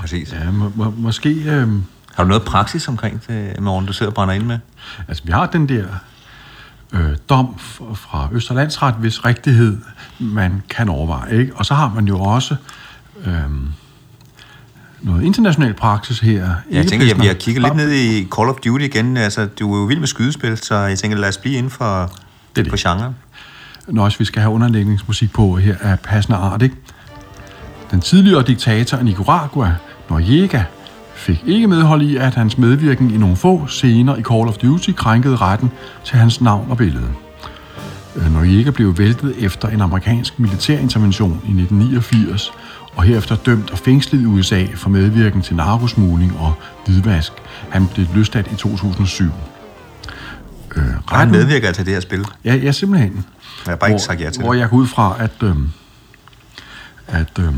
[0.00, 0.32] Præcis.
[0.32, 1.30] Ja, må, må, måske...
[1.30, 1.68] Øh,
[2.14, 4.58] har du noget praksis omkring det, morgen, du sidder og brænder ind med?
[5.08, 5.84] Altså, vi har den der
[6.92, 7.58] øh, dom
[7.94, 9.78] fra Østerlandsret, hvis rigtighed
[10.18, 11.38] man kan overveje.
[11.38, 11.56] Ikke?
[11.56, 12.56] Og så har man jo også
[13.26, 13.32] øh,
[15.00, 16.50] noget international praksis her.
[16.70, 19.16] Jeg tænker, vi har kigget lidt ned i Call of Duty igen.
[19.16, 22.12] Altså, du er jo vild med skydespil, så jeg tænker, lad os blive inden for,
[22.56, 22.72] det det.
[22.72, 23.14] for genre.
[23.88, 26.76] Når også vi skal have underlægningsmusik på her af passende art, ikke?
[27.90, 29.76] Den tidligere diktator i Nicaragua,
[30.10, 30.62] Noriega,
[31.18, 34.90] fik ikke medhold i, at hans medvirken i nogle få scener i Call of Duty
[34.96, 35.70] krænkede retten
[36.04, 37.08] til hans navn og billede.
[38.16, 42.52] Øh, Noriega blev væltet efter en amerikansk militærintervention i 1989,
[42.96, 46.54] og herefter dømt og fængslet i USA for medvirken til narkosmugling og
[46.86, 47.32] hvidvask.
[47.70, 49.24] Han blev løsladt i 2007.
[49.24, 52.24] Øh, retten, han medvirker altså det her spil?
[52.44, 53.12] Ja, ja simpelthen.
[53.66, 54.60] Jeg har bare ikke sagt ja til Hvor det.
[54.60, 55.56] jeg går ud fra, at, øh,
[57.08, 57.52] at øh,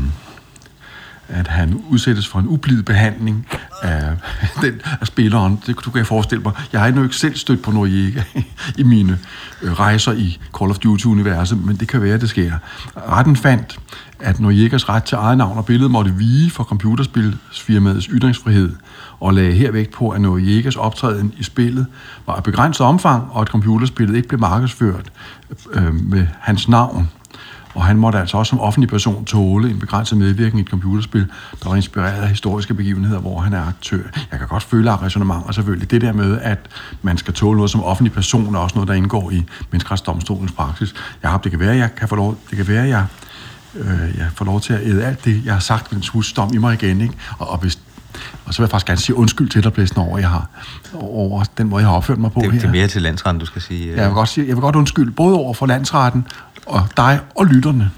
[1.31, 3.47] at han udsættes for en ublid behandling
[3.81, 4.15] af,
[4.61, 5.61] den, af spilleren.
[5.65, 6.53] Det du kan jeg forestille mig.
[6.73, 8.23] Jeg har endnu ikke selv stødt på Noriega
[8.77, 9.19] i mine
[9.61, 12.51] øh, rejser i Call of Duty-universet, men det kan være, at det sker.
[12.95, 13.79] Retten fandt,
[14.19, 18.75] at Noriegas ret til eget navn og billede måtte vige for computerspilsfirmaets ytringsfrihed,
[19.19, 21.85] og lagde her vægt på, at Noriegas optræden i spillet
[22.25, 25.11] var af begrænset omfang, og at computerspillet ikke blev markedsført
[25.73, 27.09] øh, med hans navn
[27.73, 31.27] og han måtte altså også som offentlig person tåle en begrænset medvirkning i et computerspil,
[31.63, 34.03] der var inspireret af historiske begivenheder, hvor han er aktør.
[34.31, 36.59] Jeg kan godt føle af resonemang, og selvfølgelig det der med, at
[37.01, 40.93] man skal tåle noget som offentlig person, er også noget, der indgår i menneskeretsdomstolens praksis.
[41.23, 43.05] Jeg har, det kan være, jeg kan få lov, det kan være, jeg
[43.75, 46.57] øh, jeg får lov til at æde alt det, jeg har sagt med husdom i
[46.57, 47.01] mig igen.
[47.01, 47.13] Ikke?
[47.37, 47.79] Og, og, hvis,
[48.45, 50.49] og så vil jeg faktisk gerne sige undskyld til dig, Blæsten, over, jeg har,
[50.93, 52.59] over den måde, jeg har opført mig på det, her.
[52.59, 53.89] Det er mere til landsretten, du skal sige.
[53.89, 56.27] Ja, jeg vil godt, sige, jeg vil godt undskylde, både over for landsretten
[56.65, 57.91] og dig og lytterne.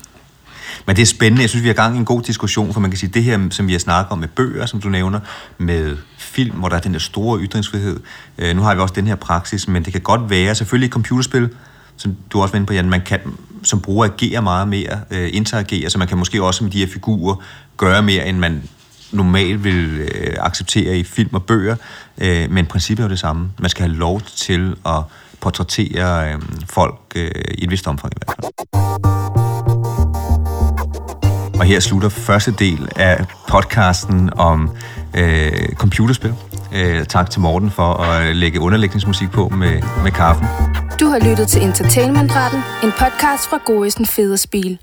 [0.88, 1.42] Men det er spændende.
[1.42, 3.48] Jeg synes, vi har gang i en god diskussion, for man kan sige, det her,
[3.50, 5.20] som vi har snakket om med bøger, som du nævner,
[5.58, 8.00] med film, hvor der er den der store ytringsfrihed.
[8.38, 10.92] Øh, nu har vi også den her praksis, men det kan godt være, selvfølgelig i
[10.92, 11.50] computerspil,
[11.98, 13.20] som du også var inde på, Jan, man kan
[13.64, 16.88] som bruger agere meget mere, øh, interagere, så man kan måske også med de her
[16.88, 17.36] figurer
[17.78, 18.64] gøre mere, end man
[19.12, 21.76] normalt vil øh, acceptere i film og bøger,
[22.18, 23.52] øh, men princippet er jo det samme.
[23.60, 25.02] Man skal have lov til at
[25.44, 28.54] portrættere øh, folk øh, i et vist omfang i hvert fald.
[31.60, 34.70] Og her slutter første del af podcasten om
[35.14, 36.34] øh, computerspil.
[36.74, 40.48] Øh, tak til Morten for at lægge underlægningsmusik på med, med kaffen.
[41.00, 44.80] Du har lyttet til Entertainmentretten, en podcast fra Goisen Federspil.